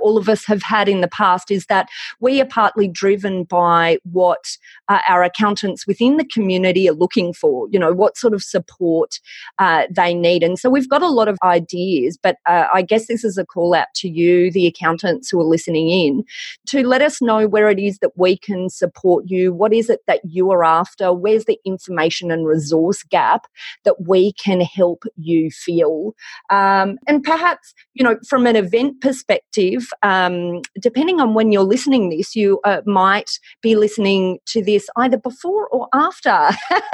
all 0.00 0.18
of 0.18 0.28
us 0.28 0.44
have 0.46 0.62
had 0.62 0.88
in 0.88 1.00
the 1.00 1.08
past 1.08 1.50
is 1.50 1.66
that 1.66 1.88
we 2.20 2.40
are 2.40 2.46
partly 2.46 2.88
driven 2.88 3.44
by 3.44 3.98
what 4.04 4.56
uh, 4.88 5.00
our 5.08 5.22
accountants 5.22 5.86
within 5.86 6.16
the 6.16 6.24
community 6.24 6.88
are 6.88 6.94
looking 6.94 7.32
for, 7.32 7.68
you 7.70 7.78
know, 7.78 7.92
what 7.92 8.16
sort 8.16 8.34
of 8.34 8.42
support 8.42 9.20
uh, 9.58 9.86
they 9.90 10.14
need. 10.14 10.42
And 10.42 10.58
so 10.58 10.70
we've 10.70 10.88
got 10.88 11.02
a 11.02 11.08
lot 11.08 11.28
of 11.28 11.38
ideas, 11.42 12.18
but 12.22 12.36
uh, 12.46 12.66
I 12.72 12.82
guess 12.82 13.06
this 13.06 13.24
is 13.24 13.38
a 13.38 13.44
call 13.44 13.74
out 13.74 13.88
to 13.96 14.08
you, 14.08 14.50
the 14.50 14.66
accountants 14.66 15.30
who 15.30 15.40
are 15.40 15.44
listening 15.44 15.90
in, 15.90 16.24
to 16.68 16.86
let 16.86 17.02
us 17.02 17.20
know 17.22 17.46
where 17.46 17.68
it 17.68 17.78
is 17.78 17.98
that 17.98 18.16
we 18.16 18.36
can 18.36 18.68
support 18.68 19.24
you. 19.26 19.52
What 19.52 19.72
is 19.72 19.90
it 19.90 20.00
that 20.06 20.20
you 20.24 20.50
are 20.50 20.64
after? 20.64 21.12
Where's 21.12 21.44
the 21.44 21.58
information 21.64 22.30
and 22.30 22.46
resource 22.46 23.02
gap 23.02 23.46
that 23.84 24.06
we 24.06 24.32
can 24.32 24.60
help 24.60 25.04
you 25.16 25.50
fill? 25.50 26.14
Um, 26.50 26.98
and 27.06 27.22
perhaps, 27.22 27.74
you 27.94 28.04
know, 28.04 28.18
from 28.28 28.46
an 28.46 28.56
event 28.56 29.00
perspective, 29.00 29.69
perspective, 29.70 29.92
um, 30.02 30.62
depending 30.80 31.20
on 31.20 31.34
when 31.34 31.52
you're 31.52 31.62
listening 31.62 32.10
this, 32.10 32.34
you 32.34 32.60
uh, 32.64 32.82
might 32.86 33.30
be 33.62 33.76
listening 33.76 34.38
to 34.46 34.62
this 34.62 34.88
either 34.96 35.16
before 35.16 35.68
or 35.68 35.88
after 35.92 36.50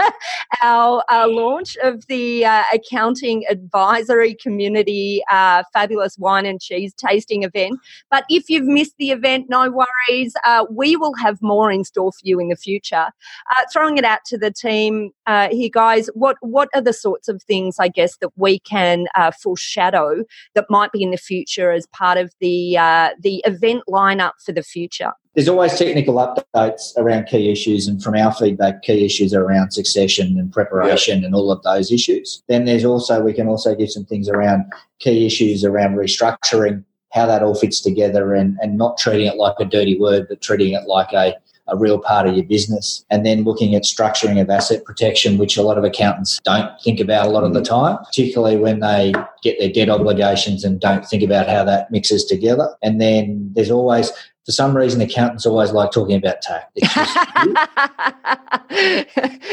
our, 0.62 1.03
launch 1.27 1.77
of 1.83 2.07
the 2.07 2.45
uh, 2.45 2.62
accounting 2.73 3.45
advisory 3.51 4.35
community 4.35 5.23
uh, 5.31 5.62
fabulous 5.73 6.17
wine 6.19 6.47
and 6.47 6.61
cheese 6.61 6.95
tasting 6.95 7.43
event. 7.43 7.79
But 8.11 8.25
if 8.29 8.49
you've 8.49 8.67
missed 8.67 8.95
the 8.99 9.11
event, 9.11 9.47
no 9.49 9.71
worries. 9.71 10.35
Uh, 10.45 10.67
we 10.71 10.97
will 10.97 11.15
have 11.15 11.39
more 11.43 11.71
in 11.71 11.85
store 11.85 12.12
for 12.12 12.21
you 12.23 12.39
in 12.39 12.49
the 12.49 12.57
future. 12.57 13.07
Uh, 13.51 13.65
throwing 13.73 13.99
it 13.99 14.05
out 14.05 14.21
to 14.27 14.39
the 14.39 14.53
team 14.53 15.11
uh, 15.27 15.49
here, 15.51 15.71
guys. 15.73 16.09
What 16.15 16.37
what 16.41 16.69
are 16.75 16.81
the 16.81 16.93
sorts 16.93 17.29
of 17.29 17.43
things 17.43 17.77
I 17.81 17.89
guess 17.89 18.17
that 18.19 18.31
we 18.37 18.61
can 18.61 19.07
foreshadow 19.43 20.23
that 20.55 20.67
might 20.71 20.93
be 20.93 21.03
in 21.03 21.11
the 21.11 21.17
future 21.17 21.73
as 21.73 21.87
part 21.89 22.19
of 22.19 22.33
the 22.41 22.66
uh, 22.75 23.11
the 23.21 23.43
event 23.45 23.83
lineup 23.89 24.33
for 24.45 24.53
the 24.53 24.63
future? 24.63 25.13
There's 25.35 25.49
always 25.49 25.79
technical 25.79 26.15
updates 26.15 26.97
around 26.97 27.27
key 27.27 27.51
issues, 27.51 27.87
and 27.87 28.03
from 28.03 28.15
our 28.15 28.33
feedback, 28.33 28.83
key 28.83 29.05
issues 29.05 29.35
are 29.35 29.45
around 29.45 29.73
succession 29.73 30.39
and 30.39 30.51
preparation 30.51 31.19
yep. 31.19 31.27
and 31.27 31.35
all 31.35 31.53
of 31.53 31.63
those 31.63 31.93
issues. 31.93 32.43
Then 32.49 32.65
there's 32.65 32.87
also 32.87 33.23
we 33.23 33.35
can 33.35 33.47
also 33.47 33.75
give 33.75 33.91
some 33.91 34.07
things 34.07 34.31
around 34.31 34.65
key 34.99 35.27
issues 35.27 35.63
around 35.63 35.97
restructuring, 35.97 36.85
how 37.13 37.27
that 37.27 37.43
all 37.43 37.55
fits 37.55 37.81
together, 37.81 38.33
and 38.33 38.57
and 38.63 38.79
not 38.79 38.97
treating 38.97 39.27
it 39.27 39.37
like 39.37 39.57
a 39.61 39.67
dirty 39.67 39.99
word, 39.99 40.27
but 40.29 40.41
treating 40.41 40.73
it 40.73 40.87
like 40.87 41.13
a 41.13 41.35
a 41.69 41.77
real 41.77 41.99
part 41.99 42.27
of 42.27 42.35
your 42.35 42.45
business. 42.45 43.05
And 43.11 43.25
then 43.25 43.45
looking 43.45 43.75
at 43.75 43.83
structuring 43.83 44.41
of 44.41 44.51
asset 44.51 44.85
protection, 44.85 45.39
which 45.39 45.57
a 45.57 45.63
lot 45.63 45.79
of 45.79 45.85
accountants 45.85 46.41
don't 46.45 46.71
think 46.81 47.01
about 47.01 47.27
a 47.27 47.31
lot 47.31 47.45
of 47.45 47.55
the 47.55 47.61
mm. 47.61 47.69
time, 47.69 47.99
particularly 48.05 48.57
when 48.57 48.81
they 48.81 49.13
get 49.43 49.59
their 49.59 49.71
debt 49.71 49.89
obligations 49.89 50.65
and 50.65 50.81
don't 50.81 51.07
think 51.07 51.23
about 51.23 51.49
how 51.49 51.65
that 51.65 51.91
mixes 51.91 52.25
together. 52.25 52.69
And 52.83 53.01
then 53.01 53.51
there's 53.55 53.71
always 53.71 54.13
for 54.47 54.53
some 54.53 54.77
reason, 54.77 55.01
accountants 55.01 55.45
always 55.45 55.73
like 55.73 55.91
talking 55.91 56.15
about 56.15 56.41
tax. 56.41 56.71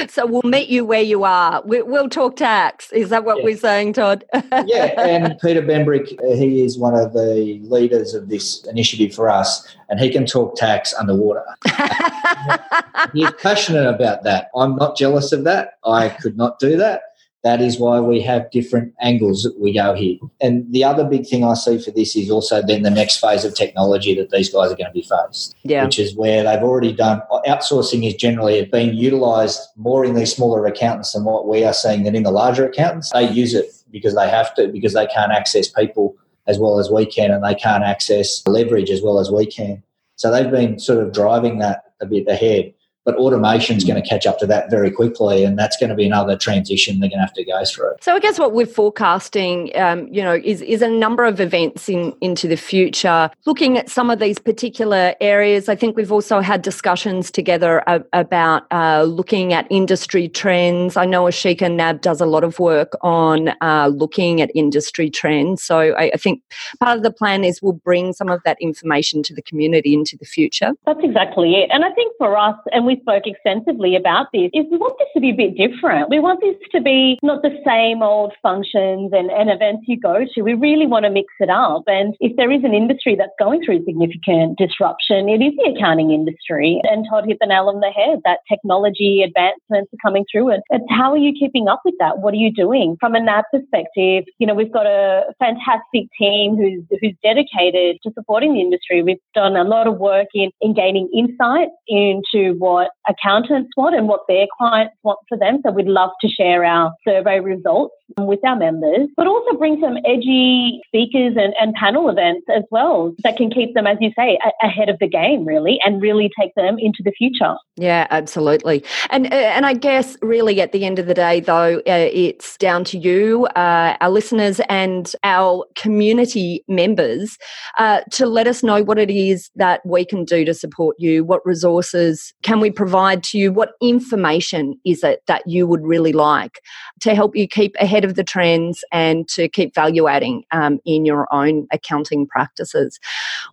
so 0.13 0.27
we'll 0.27 0.43
meet 0.43 0.69
you 0.69 0.86
where 0.86 1.01
you 1.01 1.23
are. 1.23 1.63
We, 1.65 1.82
will 1.82 2.08
talk 2.08 2.36
tax. 2.36 2.91
Is 2.93 3.10
that 3.10 3.25
what 3.25 3.39
yeah. 3.39 3.43
we're 3.43 3.58
saying, 3.58 3.93
Todd? 3.93 4.23
yeah, 4.67 5.01
and 5.01 5.36
Peter 5.39 5.63
Benbrick, 5.63 6.13
uh, 6.23 6.36
he 6.36 6.63
is 6.63 6.77
one 6.77 6.93
of 6.93 7.13
the 7.13 7.60
leaders 7.63 8.13
of 8.13 8.29
this 8.29 8.63
initiative 8.67 9.15
for 9.15 9.32
us, 9.32 9.67
and 9.89 9.99
he 9.99 10.12
can 10.12 10.27
talk 10.27 10.56
tax 10.58 10.93
underwater. 10.93 11.43
He's 13.13 13.32
passionate 13.41 13.89
about 13.89 14.21
that. 14.25 14.51
I'm 14.56 14.75
not 14.75 14.95
jealous 14.95 15.32
of 15.32 15.43
that. 15.45 15.79
I 15.84 16.10
could 16.10 16.38
not 16.38 16.60
do 16.60 16.77
that. 16.77 17.01
That 17.43 17.62
is 17.62 17.77
why 17.77 17.99
we 17.99 18.21
have 18.21 18.49
different 18.51 18.93
angles 19.01 19.43
that 19.43 19.60
we 19.60 19.73
go 19.73 19.93
here. 19.93 20.17
And 20.39 20.71
the 20.71 20.86
other 20.86 21.03
big 21.03 21.27
thing 21.27 21.43
I 21.43 21.56
see 21.56 21.77
for 21.77 21.91
this 21.91 22.15
is 22.15 22.29
also 22.29 22.62
then 22.62 22.84
the 22.84 22.89
next 22.89 23.19
phase 23.19 23.43
of 23.43 23.53
technology 23.53 24.15
that 24.15 24.29
these 24.29 24.49
guys 24.49 24.71
are 24.71 24.77
going 24.77 24.88
to 24.88 24.93
be 24.93 25.01
faced. 25.01 25.53
Yeah. 25.63 25.84
Which 25.84 25.99
is 25.99 26.15
where 26.15 26.43
they've 26.43 26.63
already 26.63 26.93
done 26.93 27.21
outsourcing 27.45 28.08
is 28.08 28.15
generally 28.15 28.63
being 28.65 28.93
utilized 28.93 29.60
more 29.75 30.06
in 30.06 30.15
these 30.15 30.34
smaller 30.34 30.65
accountants 30.65 31.12
than 31.12 31.25
what 31.25 31.45
we 31.45 31.65
are 31.65 31.73
seeing 31.73 32.03
than 32.03 32.15
in 32.15 32.23
the 32.23 32.32
larger 32.32 32.65
accountants. 32.65 33.12
They 33.12 33.29
use 33.29 33.53
it 33.53 33.73
because 33.91 34.15
they 34.15 34.29
have 34.29 34.56
to, 34.56 34.69
because 34.69 34.93
they 34.93 35.08
can't 35.08 35.34
access 35.34 35.67
people 35.67 36.15
as 36.47 36.60
well 36.60 36.79
as 36.79 36.89
we 36.89 37.06
can 37.06 37.32
and 37.32 37.43
they 37.43 37.56
can't 37.56 37.84
access 37.84 38.41
leverage 38.47 38.89
as 38.89 39.01
well 39.01 39.19
as 39.19 39.29
we 39.29 39.45
can. 39.45 39.84
So 40.15 40.32
they've 40.32 40.49
been 40.49 40.79
sort 40.79 41.03
of 41.03 41.12
driving 41.12 41.60
that 41.60 41.84
a 41.99 42.06
bit 42.06 42.27
ahead 42.27 42.73
but 43.05 43.15
automation 43.15 43.75
is 43.75 43.83
going 43.83 44.01
to 44.01 44.07
catch 44.07 44.25
up 44.25 44.39
to 44.39 44.47
that 44.47 44.69
very 44.69 44.91
quickly 44.91 45.43
and 45.43 45.57
that's 45.57 45.77
going 45.77 45.89
to 45.89 45.95
be 45.95 46.05
another 46.05 46.37
transition 46.37 46.99
they're 46.99 47.09
going 47.09 47.19
to 47.19 47.25
have 47.25 47.33
to 47.33 47.43
go 47.43 47.63
through. 47.65 47.93
So 48.01 48.15
i 48.15 48.19
guess 48.19 48.39
what 48.39 48.53
we're 48.53 48.65
forecasting 48.65 49.71
um, 49.75 50.07
you 50.11 50.23
know 50.23 50.35
is, 50.35 50.61
is 50.61 50.81
a 50.81 50.89
number 50.89 51.23
of 51.25 51.39
events 51.39 51.89
in 51.89 52.13
into 52.21 52.47
the 52.47 52.57
future. 52.57 53.29
Looking 53.45 53.77
at 53.77 53.89
some 53.89 54.09
of 54.09 54.19
these 54.19 54.39
particular 54.39 55.15
areas 55.21 55.69
i 55.69 55.75
think 55.75 55.95
we've 55.95 56.11
also 56.11 56.39
had 56.39 56.61
discussions 56.61 57.31
together 57.31 57.83
about 58.13 58.65
uh, 58.71 59.03
looking 59.03 59.53
at 59.53 59.67
industry 59.69 60.27
trends. 60.27 60.97
I 60.97 61.05
know 61.05 61.23
ashika 61.23 61.71
nab 61.71 62.01
does 62.01 62.21
a 62.21 62.25
lot 62.25 62.43
of 62.43 62.59
work 62.59 62.93
on 63.01 63.53
uh, 63.61 63.87
looking 63.87 64.41
at 64.41 64.51
industry 64.55 65.09
trends. 65.09 65.63
So 65.63 65.79
I, 65.79 66.11
I 66.13 66.17
think 66.17 66.41
part 66.79 66.97
of 66.97 67.03
the 67.03 67.11
plan 67.11 67.43
is 67.43 67.61
we'll 67.61 67.73
bring 67.73 68.13
some 68.13 68.29
of 68.29 68.41
that 68.45 68.57
information 68.61 69.23
to 69.23 69.33
the 69.33 69.41
community 69.41 69.93
into 69.93 70.17
the 70.17 70.25
future. 70.25 70.71
That's 70.85 71.03
exactly 71.03 71.55
it. 71.55 71.69
And 71.71 71.83
i 71.83 71.91
think 71.91 72.13
for 72.17 72.37
us 72.37 72.55
and 72.71 72.85
we 72.85 72.92
we 72.93 73.01
spoke 73.01 73.23
extensively 73.25 73.95
about 73.95 74.27
this, 74.34 74.49
is 74.53 74.65
we 74.69 74.77
want 74.77 74.95
this 74.99 75.10
to 75.15 75.21
be 75.21 75.32
a 75.32 75.34
bit 75.34 75.58
different. 75.58 76.10
We 76.10 76.19
want 76.19 76.41
this 76.41 76.56
to 76.73 76.82
be 76.82 77.17
not 77.23 77.41
the 77.41 77.56
same 77.65 78.03
old 78.03 78.34
functions 78.41 79.12
and, 79.13 79.32
and 79.32 79.49
events 79.49 79.86
you 79.88 79.99
go 79.99 80.25
to. 80.34 80.41
We 80.41 80.53
really 80.53 80.86
want 80.86 81.06
to 81.06 81.10
mix 81.10 81.34
it 81.39 81.49
up. 81.49 81.84
And 81.88 82.15
if 82.19 82.36
there 82.38 82.51
is 82.51 82.63
an 82.63 82.73
industry 82.73 83.15
that's 83.17 83.34
going 83.39 83.63
through 83.63 83.86
significant 83.86 84.58
disruption, 84.58 85.29
it 85.29 85.41
is 85.41 85.53
the 85.58 85.73
accounting 85.75 86.12
industry. 86.12 86.82
And 86.84 87.06
Todd 87.10 87.25
hit 87.27 87.38
the 87.41 87.47
nail 87.47 87.69
on 87.69 87.79
the 87.79 87.89
head 87.89 88.19
that 88.25 88.39
technology 88.49 89.23
advancements 89.25 89.91
are 89.93 90.01
coming 90.03 90.25
through. 90.32 90.51
And 90.51 90.62
it's 90.69 90.86
how 90.89 91.12
are 91.12 91.17
you 91.17 91.34
keeping 91.34 91.67
up 91.67 91.82
with 91.86 91.95
that? 91.99 92.19
What 92.19 92.34
are 92.34 92.41
you 92.41 92.53
doing? 92.53 92.97
From 92.99 93.15
a 93.15 93.21
NAB 93.23 93.45
perspective, 93.51 94.25
you 94.38 94.45
know, 94.45 94.53
we've 94.53 94.73
got 94.73 94.86
a 94.86 95.34
fantastic 95.39 96.10
team 96.19 96.56
who's, 96.56 96.84
who's 97.01 97.15
dedicated 97.23 97.97
to 98.03 98.12
supporting 98.13 98.53
the 98.53 98.62
industry. 98.62 99.01
We've 99.01 99.17
done 99.34 99.56
a 99.56 99.63
lot 99.63 99.88
of 99.88 99.97
work 99.97 100.27
in, 100.34 100.51
in 100.62 100.73
gaining 100.73 101.10
insight 101.15 101.69
into 101.88 102.56
what 102.58 102.82
what 102.83 103.15
accountants 103.15 103.69
want 103.77 103.95
and 103.95 104.07
what 104.07 104.21
their 104.27 104.45
clients 104.57 104.95
want 105.03 105.19
for 105.27 105.37
them. 105.37 105.59
So 105.65 105.71
we'd 105.71 105.87
love 105.87 106.11
to 106.21 106.27
share 106.27 106.65
our 106.65 106.93
survey 107.07 107.39
results 107.39 107.95
with 108.19 108.39
our 108.45 108.55
members, 108.55 109.09
but 109.15 109.27
also 109.27 109.57
bring 109.57 109.79
some 109.81 109.97
edgy 110.05 110.79
speakers 110.87 111.35
and, 111.37 111.53
and 111.59 111.73
panel 111.73 112.09
events 112.09 112.45
as 112.55 112.63
well 112.69 113.13
that 113.23 113.37
can 113.37 113.49
keep 113.49 113.73
them, 113.73 113.87
as 113.87 113.97
you 113.99 114.11
say, 114.17 114.37
a- 114.45 114.65
ahead 114.65 114.89
of 114.89 114.97
the 114.99 115.07
game, 115.07 115.45
really, 115.45 115.79
and 115.83 116.01
really 116.01 116.29
take 116.39 116.53
them 116.55 116.75
into 116.77 117.01
the 117.03 117.11
future. 117.17 117.55
Yeah, 117.75 118.07
absolutely. 118.11 118.83
And 119.09 119.27
uh, 119.27 119.35
and 119.35 119.65
I 119.65 119.73
guess 119.73 120.17
really 120.21 120.61
at 120.61 120.71
the 120.71 120.85
end 120.85 120.99
of 120.99 121.07
the 121.07 121.13
day, 121.13 121.39
though, 121.39 121.77
uh, 121.79 122.09
it's 122.13 122.57
down 122.57 122.83
to 122.85 122.97
you, 122.97 123.45
uh, 123.55 123.97
our 123.99 124.09
listeners, 124.09 124.61
and 124.69 125.11
our 125.23 125.65
community 125.75 126.63
members 126.67 127.37
uh, 127.77 128.01
to 128.11 128.27
let 128.27 128.47
us 128.47 128.63
know 128.63 128.83
what 128.83 128.99
it 128.99 129.09
is 129.09 129.49
that 129.55 129.81
we 129.85 130.05
can 130.05 130.23
do 130.25 130.45
to 130.45 130.53
support 130.53 130.95
you. 130.99 131.23
What 131.23 131.41
resources 131.45 132.33
can 132.43 132.59
we 132.59 132.69
provide 132.75 133.23
to 133.23 133.38
you? 133.38 133.51
What 133.51 133.73
information 133.81 134.79
is 134.86 135.03
it 135.03 135.23
that 135.27 135.43
you 135.47 135.67
would 135.67 135.83
really 135.83 136.13
like 136.13 136.62
to 137.01 137.15
help 137.15 137.36
you 137.36 137.47
keep 137.47 137.75
ahead 137.79 138.05
of 138.05 138.15
the 138.15 138.23
trends 138.23 138.83
and 138.91 139.27
to 139.29 139.47
keep 139.49 139.75
value 139.75 140.07
adding 140.07 140.43
um, 140.51 140.79
in 140.86 141.05
your 141.05 141.27
own 141.31 141.67
accounting 141.71 142.27
practices. 142.27 142.99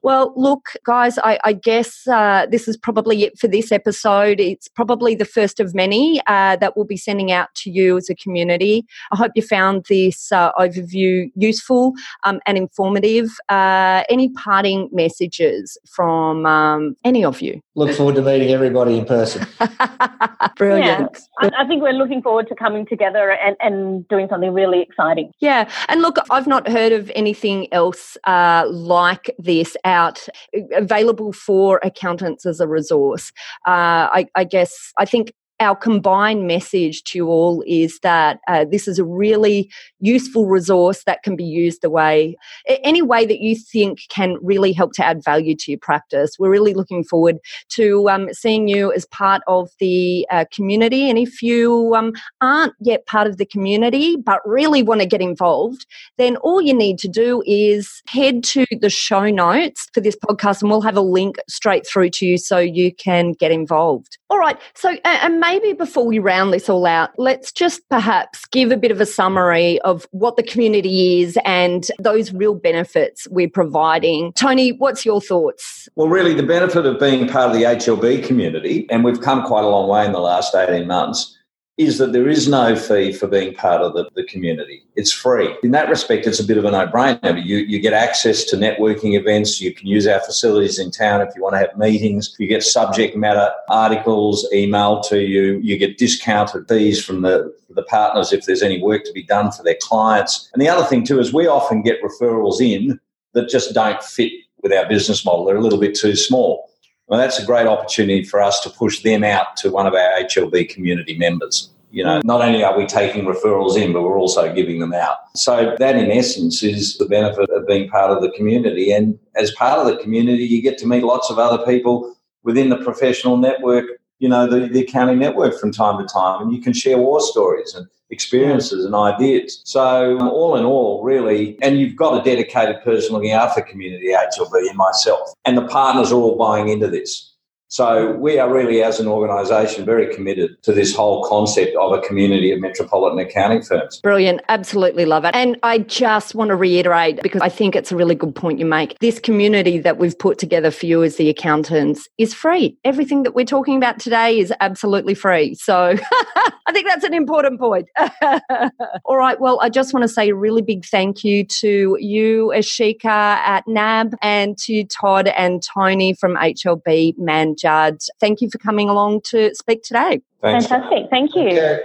Well, 0.03 0.33
look, 0.37 0.71
guys, 0.85 1.19
I, 1.19 1.39
I 1.45 1.53
guess 1.53 2.07
uh, 2.07 2.47
this 2.51 2.69
is 2.69 2.77
probably 2.77 3.25
it 3.25 3.39
for 3.39 3.49
this 3.49 3.73
episode. 3.73 4.41
It's 4.41 4.69
probably 4.69 5.15
the 5.15 5.25
first 5.25 5.61
of 5.61 5.75
many 5.75 6.21
uh, 6.27 6.57
that 6.57 6.77
we'll 6.77 6.87
be 6.87 6.97
sending 6.97 7.33
out 7.33 7.55
to 7.57 7.71
you 7.71 7.97
as 7.97 8.09
a 8.09 8.15
community. 8.15 8.87
I 9.13 9.17
hope 9.17 9.33
you 9.35 9.43
found 9.43 9.87
this 9.89 10.33
uh, 10.33 10.53
overview 10.53 11.31
useful 11.35 11.93
um, 12.25 12.41
and 12.47 12.57
informative. 12.57 13.31
Uh, 13.49 14.05
any 14.09 14.31
parting 14.31 14.89
messages 14.93 15.77
from 15.87 16.47
um, 16.47 16.97
any 17.05 17.25
of 17.25 17.41
you? 17.41 17.61
Look 17.75 17.97
forward 17.97 18.17
to 18.17 18.23
meeting 18.23 18.51
everybody 18.51 18.99
in 18.99 19.05
person. 19.11 19.45
Brilliant. 20.57 21.19
Yeah, 21.43 21.51
I 21.59 21.67
think 21.67 21.83
we're 21.83 21.93
looking 21.93 22.23
forward 22.23 22.47
to 22.49 22.55
coming 22.55 22.87
together 22.87 23.33
and, 23.33 23.57
and 23.59 24.07
doing 24.07 24.29
something 24.31 24.53
really 24.53 24.81
exciting. 24.83 25.33
Yeah. 25.41 25.69
And 25.89 26.01
look, 26.01 26.17
I've 26.31 26.47
not 26.47 26.69
heard 26.69 26.93
of 26.93 27.11
anything 27.17 27.67
else 27.73 28.17
uh, 28.25 28.67
like 28.71 29.35
this 29.37 29.77
out 29.85 30.29
available 30.73 31.33
for 31.33 31.81
accountants 31.83 32.47
as 32.47 32.61
a 32.61 32.69
resource. 32.69 33.33
Uh, 33.67 34.07
I, 34.19 34.27
I 34.37 34.45
guess 34.45 34.93
I 34.97 35.07
think 35.07 35.33
our 35.61 35.77
combined 35.77 36.47
message 36.47 37.05
to 37.05 37.19
you 37.19 37.29
all 37.29 37.63
is 37.67 38.01
that 38.01 38.41
uh, 38.49 38.65
this 38.71 38.89
is 38.89 38.99
a 38.99 39.05
really 39.05 39.71
useful 40.01 40.47
resource 40.47 41.05
that 41.05 41.23
can 41.23 41.37
be 41.37 41.45
used 41.45 41.83
the 41.83 41.91
way 41.91 42.37
any 42.67 43.03
way 43.03 43.27
that 43.27 43.41
you 43.41 43.55
think 43.55 44.01
can 44.09 44.37
really 44.43 44.73
help 44.73 44.93
to 44.93 45.05
add 45.05 45.23
value 45.23 45.55
to 45.55 45.71
your 45.71 45.79
practice. 45.79 46.39
We're 46.39 46.51
really 46.51 46.75
looking 46.75 47.05
forward 47.05 47.39
to 47.71 48.09
um, 48.09 48.33
seeing 48.33 48.69
you 48.69 48.93
as 48.93 49.07
part 49.07 49.43
of 49.47 49.71
the 49.79 50.27
uh, 50.31 50.47
community. 50.51 51.09
And 51.09 51.19
if 51.19 51.43
you 51.43 51.95
um, 51.95 52.13
aren't 52.41 52.73
yet 52.81 53.07
part 53.07 53.27
of 53.27 53.37
the 53.37 53.47
community 53.47 54.17
but 54.17 54.41
really 54.47 54.83
want 54.83 55.01
to 55.01 55.07
get 55.07 55.21
involved, 55.21 55.87
then 56.19 56.37
all 56.39 56.61
you 56.61 56.75
need 56.75 56.99
to 57.01 57.09
do 57.09 57.43
is 57.47 58.03
head 58.09 58.43
to 58.45 58.67
the 58.81 58.91
show 58.91 59.31
notes 59.31 59.87
for 59.93 60.01
this 60.01 60.17
podcast, 60.17 60.63
and 60.63 60.71
we'll 60.71 60.81
have 60.81 60.97
a 60.97 61.03
link 61.03 61.37
straight 61.49 61.87
through 61.87 62.11
to 62.11 62.27
you 62.27 62.39
so 62.39 62.59
you 62.59 62.95
can 62.95 63.33
get 63.33 63.51
involved. 63.51 64.19
All 64.31 64.39
right. 64.39 64.59
So, 64.75 64.97
and 65.05 65.41
maybe 65.51 65.73
before 65.73 66.07
we 66.07 66.21
round 66.21 66.53
this 66.53 66.69
all 66.69 66.87
out, 66.87 67.11
let's 67.19 67.51
just 67.51 67.89
perhaps 67.89 68.47
give 68.47 68.71
a 68.71 68.77
bit 68.77 68.93
of 68.93 69.01
a 69.01 69.07
summary 69.07 69.81
of 69.81 70.07
what 70.13 70.37
the 70.37 70.45
community 70.45 71.23
is 71.23 71.37
and 71.45 71.89
those 71.99 72.33
real 72.33 72.55
benefits 72.55 73.27
we're 73.33 73.49
providing. 73.49 74.33
Tony, 74.35 74.71
what's 74.71 75.05
your 75.05 75.21
thoughts? 75.21 75.89
Well, 75.97 76.09
really, 76.09 76.35
the 76.35 76.45
benefit 76.45 76.87
of 76.87 77.01
being 77.01 77.27
part 77.27 77.51
of 77.51 77.57
the 77.57 77.65
HLB 77.65 78.25
community, 78.25 78.87
and 78.91 79.03
we've 79.03 79.21
come 79.21 79.43
quite 79.45 79.65
a 79.65 79.69
long 79.69 79.89
way 79.89 80.07
in 80.07 80.13
the 80.13 80.21
last 80.21 80.55
18 80.55 80.87
months, 80.87 81.37
is 81.81 81.97
that 81.97 82.13
there 82.13 82.29
is 82.29 82.47
no 82.47 82.77
fee 82.77 83.11
for 83.11 83.27
being 83.27 83.55
part 83.55 83.81
of 83.81 83.95
the, 83.95 84.07
the 84.15 84.25
community. 84.25 84.83
It's 84.97 85.11
free. 85.11 85.57
In 85.63 85.71
that 85.71 85.89
respect, 85.89 86.27
it's 86.27 86.39
a 86.39 86.45
bit 86.45 86.59
of 86.59 86.67
a 86.67 86.71
no 86.71 86.87
brainer. 86.87 87.43
You, 87.43 87.57
you 87.57 87.81
get 87.81 87.95
access 87.95 88.45
to 88.45 88.57
networking 88.57 89.19
events. 89.19 89.63
You 89.63 89.75
can 89.75 89.87
use 89.87 90.07
our 90.07 90.21
facilities 90.21 90.79
in 90.79 90.91
town 90.91 91.23
if 91.23 91.35
you 91.35 91.43
want 91.43 91.55
to 91.55 91.61
have 91.61 91.79
meetings. 91.79 92.37
You 92.39 92.49
get 92.49 92.63
subject 92.63 93.17
matter 93.17 93.51
articles 93.71 94.47
emailed 94.53 95.09
to 95.09 95.21
you. 95.21 95.59
You 95.63 95.79
get 95.79 95.97
discounted 95.97 96.69
fees 96.69 97.03
from 97.03 97.23
the, 97.23 97.51
the 97.71 97.85
partners 97.85 98.31
if 98.31 98.45
there's 98.45 98.63
any 98.63 98.83
work 98.83 99.05
to 99.05 99.13
be 99.13 99.23
done 99.23 99.51
for 99.51 99.63
their 99.63 99.79
clients. 99.81 100.51
And 100.53 100.61
the 100.61 100.69
other 100.69 100.85
thing, 100.85 101.03
too, 101.03 101.19
is 101.19 101.33
we 101.33 101.47
often 101.47 101.81
get 101.81 102.03
referrals 102.03 102.61
in 102.61 103.01
that 103.33 103.49
just 103.49 103.73
don't 103.73 104.03
fit 104.03 104.33
with 104.63 104.75
our 104.75 104.87
business 104.87 105.25
model. 105.25 105.47
They're 105.47 105.57
a 105.57 105.63
little 105.63 105.81
bit 105.81 105.95
too 105.95 106.15
small. 106.15 106.70
Well, 107.11 107.19
that's 107.19 107.41
a 107.41 107.45
great 107.45 107.67
opportunity 107.67 108.23
for 108.23 108.41
us 108.41 108.61
to 108.61 108.71
push 108.71 109.03
them 109.03 109.25
out 109.25 109.57
to 109.57 109.71
one 109.73 109.85
of 109.89 109.95
our 109.95 110.13
HLB 110.21 110.69
community 110.69 111.19
members. 111.19 111.69
You 111.91 112.05
know, 112.05 112.21
not 112.23 112.41
only 112.41 112.63
are 112.63 112.79
we 112.79 112.87
taking 112.87 113.25
referrals 113.25 113.77
in, 113.77 113.93
but 113.93 114.03
we're 114.03 114.17
also 114.17 114.55
giving 114.55 114.79
them 114.79 114.93
out. 114.93 115.17
So 115.35 115.75
that, 115.81 115.97
in 115.97 116.09
essence, 116.13 116.63
is 116.63 116.99
the 116.99 117.07
benefit 117.07 117.51
of 117.51 117.67
being 117.67 117.91
part 117.91 118.13
of 118.13 118.23
the 118.23 118.31
community. 118.31 118.93
And 118.93 119.19
as 119.35 119.51
part 119.51 119.81
of 119.81 119.89
the 119.89 120.01
community, 120.01 120.45
you 120.45 120.63
get 120.63 120.79
to 120.79 120.87
meet 120.87 121.03
lots 121.03 121.31
of 121.31 121.39
other 121.41 121.65
people 121.65 122.15
within 122.45 122.69
the 122.69 122.77
professional 122.77 123.37
network, 123.37 123.87
you 124.21 124.29
know, 124.29 124.47
the, 124.47 124.69
the 124.69 124.83
accounting 124.83 125.19
network 125.19 125.59
from 125.59 125.73
time 125.73 125.99
to 125.99 126.07
time, 126.07 126.43
and 126.43 126.55
you 126.55 126.63
can 126.63 126.73
share 126.73 126.97
war 126.97 127.21
stories 127.21 127.75
and 127.75 127.89
experiences 128.11 128.85
and 128.85 128.95
ideas. 128.95 129.63
So, 129.65 130.19
um, 130.19 130.29
all 130.29 130.57
in 130.57 130.65
all, 130.65 131.03
really, 131.03 131.59
and 131.63 131.79
you've 131.79 131.97
got 131.97 132.21
a 132.21 132.25
dedicated 132.25 132.83
person 132.83 133.13
looking 133.13 133.33
after 133.33 133.61
community 133.63 134.09
HLB 134.09 134.69
and 134.69 134.77
myself, 134.77 135.31
and 135.45 135.57
the 135.57 135.67
partners 135.67 136.13
are 136.13 136.17
all 136.17 136.37
buying 136.37 136.69
into 136.69 136.89
this. 136.89 137.35
So 137.71 138.13
we 138.15 138.41
are 138.41 138.53
really, 138.53 138.83
as 138.83 138.99
an 138.99 139.07
organisation, 139.07 139.85
very 139.85 140.13
committed 140.13 140.61
to 140.65 140.73
this 140.73 140.93
whole 140.93 141.25
concept 141.25 141.77
of 141.77 141.93
a 141.93 142.01
community 142.01 142.51
of 142.51 142.61
metropolitan 142.61 143.21
accounting 143.21 143.63
firms. 143.63 144.01
Brilliant. 144.01 144.41
Absolutely 144.49 145.05
love 145.05 145.25
it. 145.25 145.37
And 145.37 145.57
I 145.63 145.79
just 145.79 146.35
want 146.35 146.49
to 146.49 146.57
reiterate 146.57 147.23
because 147.23 147.41
I 147.41 147.49
think 147.49 147.77
it's 147.77 147.93
a 147.93 147.97
really 147.97 148.17
good 148.17 148.35
point 148.35 148.59
you 148.59 148.67
make. 148.67 148.99
This 148.99 149.21
community 149.21 149.79
that 149.79 149.99
we've 149.99 150.19
put 150.19 150.37
together 150.37 150.73
for 150.73 150.87
you 150.87 151.05
as 151.05 151.15
the 151.15 151.29
accountants 151.29 152.09
is 152.19 152.35
free. 152.35 152.77
Everything 152.85 153.23
that 153.23 153.37
we're 153.37 153.45
talking 153.45 153.77
about 153.77 154.01
today 154.01 154.41
is 154.41 154.53
absolutely 154.59 155.15
free. 155.15 155.55
So 155.55 155.95
I 156.67 156.73
think 156.73 156.89
that's 156.89 157.05
an 157.05 157.15
important 157.15 157.61
point. 157.61 157.89
All 159.05 159.17
right. 159.17 159.41
Well, 159.41 159.61
I 159.63 159.69
just 159.69 159.95
want 159.95 160.03
to 160.03 160.09
say 160.09 160.31
a 160.31 160.35
really 160.35 160.63
big 160.63 160.85
thank 160.85 161.23
you 161.23 161.45
to 161.45 161.97
you, 162.01 162.53
Ashika 162.53 163.05
at 163.07 163.63
NAB, 163.69 164.15
and 164.23 164.59
to 164.59 164.85
Todd 164.87 165.29
and 165.29 165.63
Tony 165.63 166.15
from 166.15 166.35
HLB 166.35 167.17
Mann 167.17 167.55
Judd. 167.61 167.99
Thank 168.19 168.41
you 168.41 168.51
for 168.51 168.59
coming 168.59 168.89
along 168.89 169.23
to 169.27 169.55
speak 169.55 169.83
today. 169.83 170.21
Thanks. 170.41 170.67
Fantastic. 170.67 171.11
Thank 171.11 171.35
you. 171.35 171.49
Okay. 171.49 171.81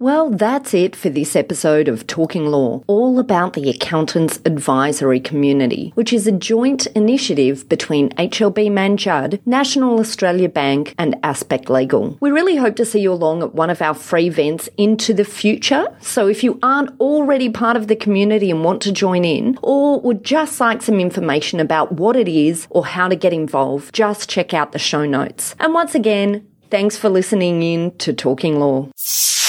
Well, 0.00 0.30
that's 0.30 0.74
it 0.74 0.94
for 0.94 1.10
this 1.10 1.34
episode 1.34 1.88
of 1.88 2.06
Talking 2.06 2.46
Law, 2.46 2.84
all 2.86 3.18
about 3.18 3.54
the 3.54 3.68
Accountants 3.68 4.38
Advisory 4.44 5.18
Community, 5.18 5.90
which 5.96 6.12
is 6.12 6.28
a 6.28 6.32
joint 6.32 6.86
initiative 6.94 7.68
between 7.68 8.10
HLB 8.10 8.70
Mann 8.70 8.96
Judd, 8.96 9.40
National 9.44 9.98
Australia 9.98 10.48
Bank, 10.48 10.94
and 10.98 11.16
Aspect 11.24 11.68
Legal. 11.68 12.16
We 12.20 12.30
really 12.30 12.54
hope 12.54 12.76
to 12.76 12.84
see 12.84 13.00
you 13.00 13.12
along 13.12 13.42
at 13.42 13.56
one 13.56 13.70
of 13.70 13.82
our 13.82 13.92
free 13.92 14.28
events 14.28 14.68
into 14.76 15.12
the 15.12 15.24
future. 15.24 15.88
So 15.98 16.28
if 16.28 16.44
you 16.44 16.60
aren't 16.62 17.00
already 17.00 17.48
part 17.48 17.76
of 17.76 17.88
the 17.88 17.96
community 17.96 18.52
and 18.52 18.62
want 18.62 18.82
to 18.82 18.92
join 18.92 19.24
in, 19.24 19.58
or 19.64 20.00
would 20.02 20.22
just 20.22 20.60
like 20.60 20.80
some 20.80 21.00
information 21.00 21.58
about 21.58 21.90
what 21.90 22.14
it 22.14 22.28
is 22.28 22.68
or 22.70 22.86
how 22.86 23.08
to 23.08 23.16
get 23.16 23.32
involved, 23.32 23.92
just 23.92 24.30
check 24.30 24.54
out 24.54 24.70
the 24.70 24.78
show 24.78 25.04
notes. 25.04 25.56
And 25.58 25.74
once 25.74 25.96
again, 25.96 26.46
thanks 26.70 26.96
for 26.96 27.08
listening 27.08 27.64
in 27.64 27.96
to 27.98 28.12
Talking 28.12 28.60
Law. 28.60 28.90